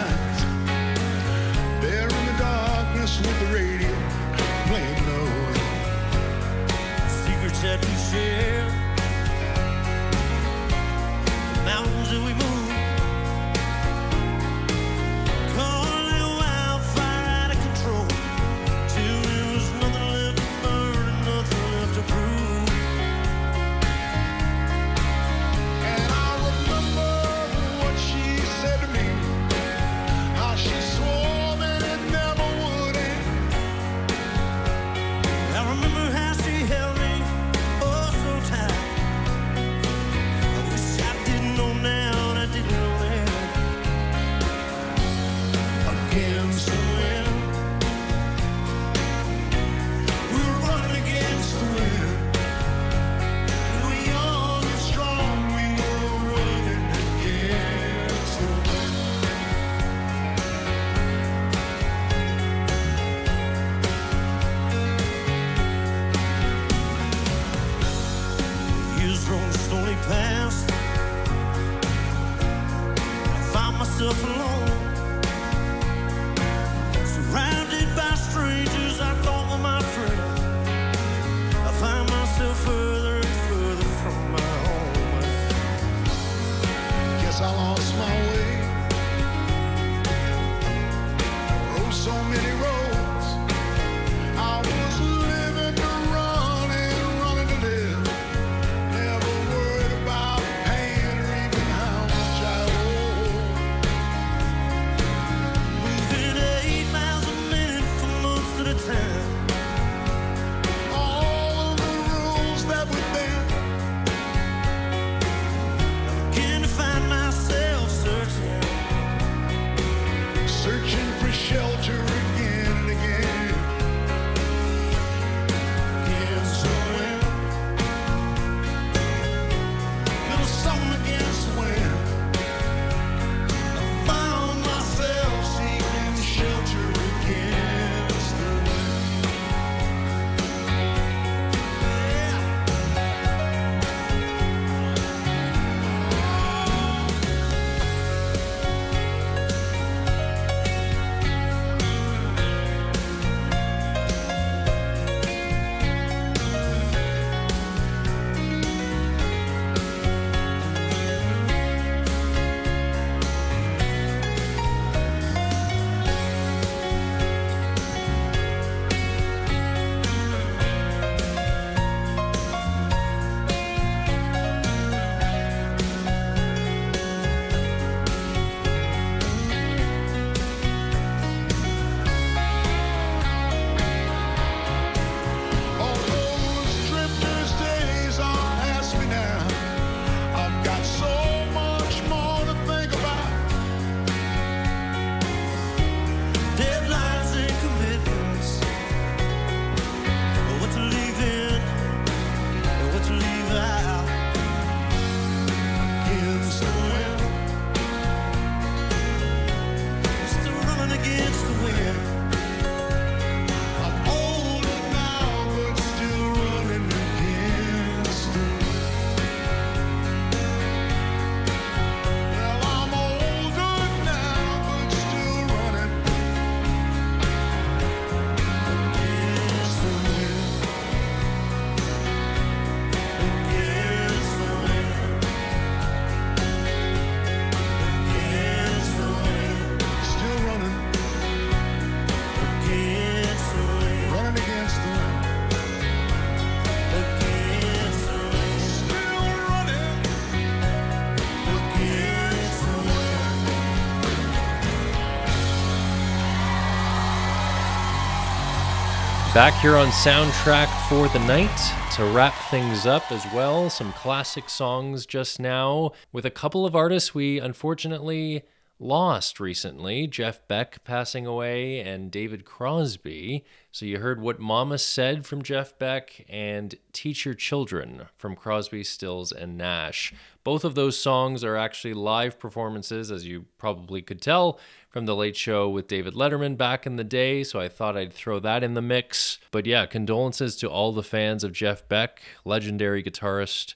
Back 259.40 259.54
here 259.62 259.76
on 259.76 259.88
Soundtrack 259.88 260.68
for 260.86 261.08
the 261.08 261.24
Night 261.26 261.48
to 261.94 262.04
wrap 262.04 262.34
things 262.50 262.84
up 262.84 263.10
as 263.10 263.24
well. 263.32 263.70
Some 263.70 263.90
classic 263.94 264.50
songs 264.50 265.06
just 265.06 265.40
now 265.40 265.92
with 266.12 266.26
a 266.26 266.30
couple 266.30 266.66
of 266.66 266.76
artists 266.76 267.14
we 267.14 267.38
unfortunately 267.38 268.42
lost 268.78 269.40
recently 269.40 270.06
Jeff 270.06 270.46
Beck 270.46 270.84
passing 270.84 271.26
away 271.26 271.80
and 271.80 272.10
David 272.10 272.44
Crosby. 272.44 273.44
So 273.72 273.86
you 273.86 273.98
heard 273.98 274.20
What 274.20 274.40
Mama 274.40 274.76
Said 274.76 275.24
from 275.24 275.42
Jeff 275.42 275.78
Beck 275.78 276.26
and 276.28 276.74
Teach 276.92 277.24
Your 277.24 277.34
Children 277.34 278.08
from 278.18 278.36
Crosby, 278.36 278.84
Stills, 278.84 279.32
and 279.32 279.56
Nash. 279.56 280.12
Both 280.44 280.64
of 280.64 280.74
those 280.74 280.98
songs 280.98 281.44
are 281.44 281.56
actually 281.56 281.94
live 281.94 282.38
performances, 282.38 283.10
as 283.10 283.26
you 283.26 283.46
probably 283.56 284.02
could 284.02 284.20
tell 284.20 284.58
from 284.90 285.06
The 285.06 285.14
Late 285.14 285.36
Show 285.36 285.68
with 285.68 285.86
David 285.86 286.14
Letterman 286.14 286.56
back 286.56 286.84
in 286.84 286.96
the 286.96 287.04
day, 287.04 287.44
so 287.44 287.60
I 287.60 287.68
thought 287.68 287.96
I'd 287.96 288.12
throw 288.12 288.40
that 288.40 288.64
in 288.64 288.74
the 288.74 288.82
mix. 288.82 289.38
But 289.52 289.64
yeah, 289.64 289.86
condolences 289.86 290.56
to 290.56 290.68
all 290.68 290.92
the 290.92 291.04
fans 291.04 291.44
of 291.44 291.52
Jeff 291.52 291.88
Beck, 291.88 292.20
legendary 292.44 293.00
guitarist, 293.00 293.74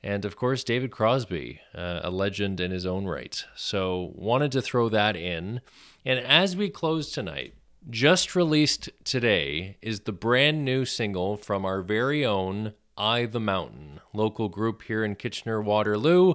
and 0.00 0.24
of 0.24 0.36
course, 0.36 0.62
David 0.62 0.92
Crosby, 0.92 1.60
uh, 1.74 2.00
a 2.04 2.10
legend 2.10 2.60
in 2.60 2.70
his 2.70 2.86
own 2.86 3.04
right. 3.04 3.44
So, 3.56 4.12
wanted 4.14 4.52
to 4.52 4.62
throw 4.62 4.88
that 4.90 5.16
in. 5.16 5.60
And 6.04 6.20
as 6.20 6.56
we 6.56 6.70
close 6.70 7.10
tonight, 7.10 7.54
just 7.90 8.36
released 8.36 8.90
today 9.02 9.76
is 9.82 10.00
the 10.00 10.12
brand 10.12 10.64
new 10.64 10.84
single 10.84 11.36
from 11.36 11.64
our 11.64 11.82
very 11.82 12.24
own 12.24 12.74
I 12.96 13.26
the 13.26 13.40
Mountain, 13.40 14.00
local 14.12 14.48
group 14.48 14.82
here 14.82 15.04
in 15.04 15.16
Kitchener 15.16 15.60
Waterloo. 15.60 16.34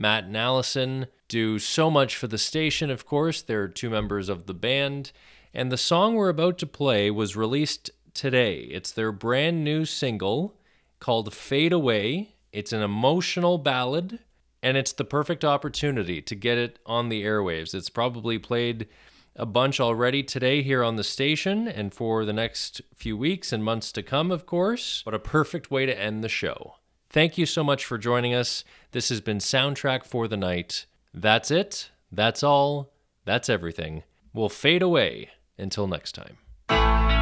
Matt 0.00 0.24
and 0.24 0.36
Allison 0.36 1.08
do 1.28 1.58
so 1.58 1.90
much 1.90 2.16
for 2.16 2.26
the 2.26 2.38
station, 2.38 2.88
of 2.88 3.04
course. 3.04 3.42
They're 3.42 3.68
two 3.68 3.90
members 3.90 4.30
of 4.30 4.46
the 4.46 4.54
band. 4.54 5.12
And 5.52 5.70
the 5.70 5.76
song 5.76 6.14
we're 6.14 6.30
about 6.30 6.56
to 6.60 6.66
play 6.66 7.10
was 7.10 7.36
released 7.36 7.90
today. 8.14 8.60
It's 8.60 8.92
their 8.92 9.12
brand 9.12 9.62
new 9.62 9.84
single 9.84 10.56
called 11.00 11.34
Fade 11.34 11.74
Away. 11.74 12.34
It's 12.50 12.72
an 12.72 12.80
emotional 12.80 13.58
ballad, 13.58 14.20
and 14.62 14.78
it's 14.78 14.92
the 14.92 15.04
perfect 15.04 15.44
opportunity 15.44 16.22
to 16.22 16.34
get 16.34 16.56
it 16.56 16.78
on 16.86 17.10
the 17.10 17.22
airwaves. 17.22 17.74
It's 17.74 17.90
probably 17.90 18.38
played 18.38 18.88
a 19.36 19.44
bunch 19.44 19.80
already 19.80 20.22
today 20.22 20.62
here 20.62 20.82
on 20.82 20.96
the 20.96 21.04
station 21.04 21.68
and 21.68 21.92
for 21.92 22.24
the 22.24 22.32
next 22.32 22.80
few 22.94 23.18
weeks 23.18 23.52
and 23.52 23.62
months 23.62 23.92
to 23.92 24.02
come, 24.02 24.30
of 24.30 24.46
course, 24.46 25.02
but 25.04 25.12
a 25.12 25.18
perfect 25.18 25.70
way 25.70 25.84
to 25.84 25.98
end 25.98 26.24
the 26.24 26.28
show. 26.30 26.76
Thank 27.12 27.36
you 27.36 27.44
so 27.44 27.64
much 27.64 27.84
for 27.84 27.98
joining 27.98 28.34
us. 28.34 28.62
This 28.92 29.08
has 29.08 29.20
been 29.20 29.38
Soundtrack 29.38 30.04
for 30.04 30.28
the 30.28 30.36
Night. 30.36 30.86
That's 31.12 31.50
it. 31.50 31.90
That's 32.12 32.44
all. 32.44 32.92
That's 33.24 33.48
everything. 33.48 34.04
We'll 34.32 34.48
fade 34.48 34.80
away 34.80 35.30
until 35.58 35.88
next 35.88 36.12
time. 36.12 37.19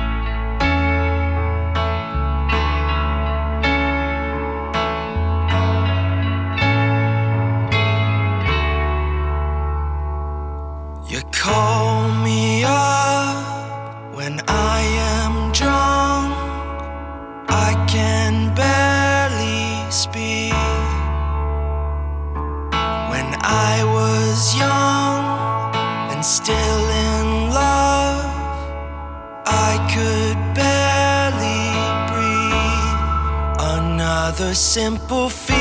Another 34.29 34.53
simple 34.55 35.31
feeling 35.31 35.57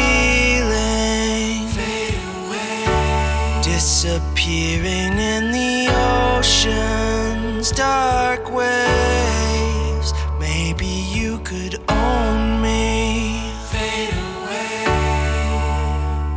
fade 1.69 2.19
away, 2.35 3.61
disappearing 3.63 5.17
in 5.17 5.51
the 5.53 5.87
ocean's 6.35 7.71
dark 7.71 8.51
waves. 8.51 10.11
Maybe 10.37 10.85
you 10.85 11.39
could 11.45 11.81
own 11.87 12.61
me. 12.61 13.39
Fade 13.71 14.13
away. 14.35 14.83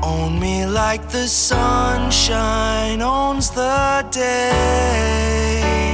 Own 0.05 0.39
me 0.39 0.66
like 0.66 1.09
the 1.09 1.27
sunshine 1.27 3.02
owns 3.02 3.51
the 3.51 4.07
day. 4.12 5.89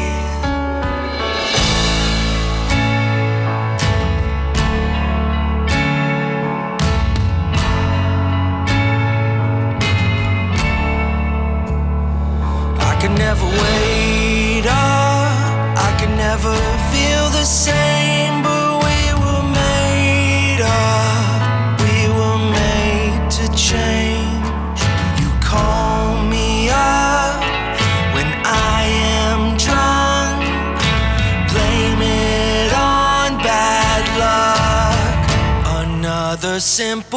Never 13.18 13.46
wait 13.46 14.66
up. 14.66 15.78
I 15.88 15.90
could 15.98 16.14
never 16.16 16.54
feel 16.92 17.24
the 17.38 17.44
same, 17.44 18.42
but 18.42 18.66
we 18.84 18.98
were 19.22 19.46
made 19.64 20.60
up. 20.62 21.80
We 21.84 21.96
were 22.18 22.40
made 22.60 23.30
to 23.38 23.44
change. 23.68 24.78
You 25.20 25.28
call 25.52 26.22
me 26.34 26.68
up 26.70 27.40
when 28.14 28.28
I 28.44 28.80
am 29.24 29.40
drunk. 29.64 30.38
Blame 31.52 32.02
it 32.02 32.72
on 32.74 33.28
bad 33.48 34.04
luck. 34.24 35.26
Another 35.84 36.60
simple 36.60 37.15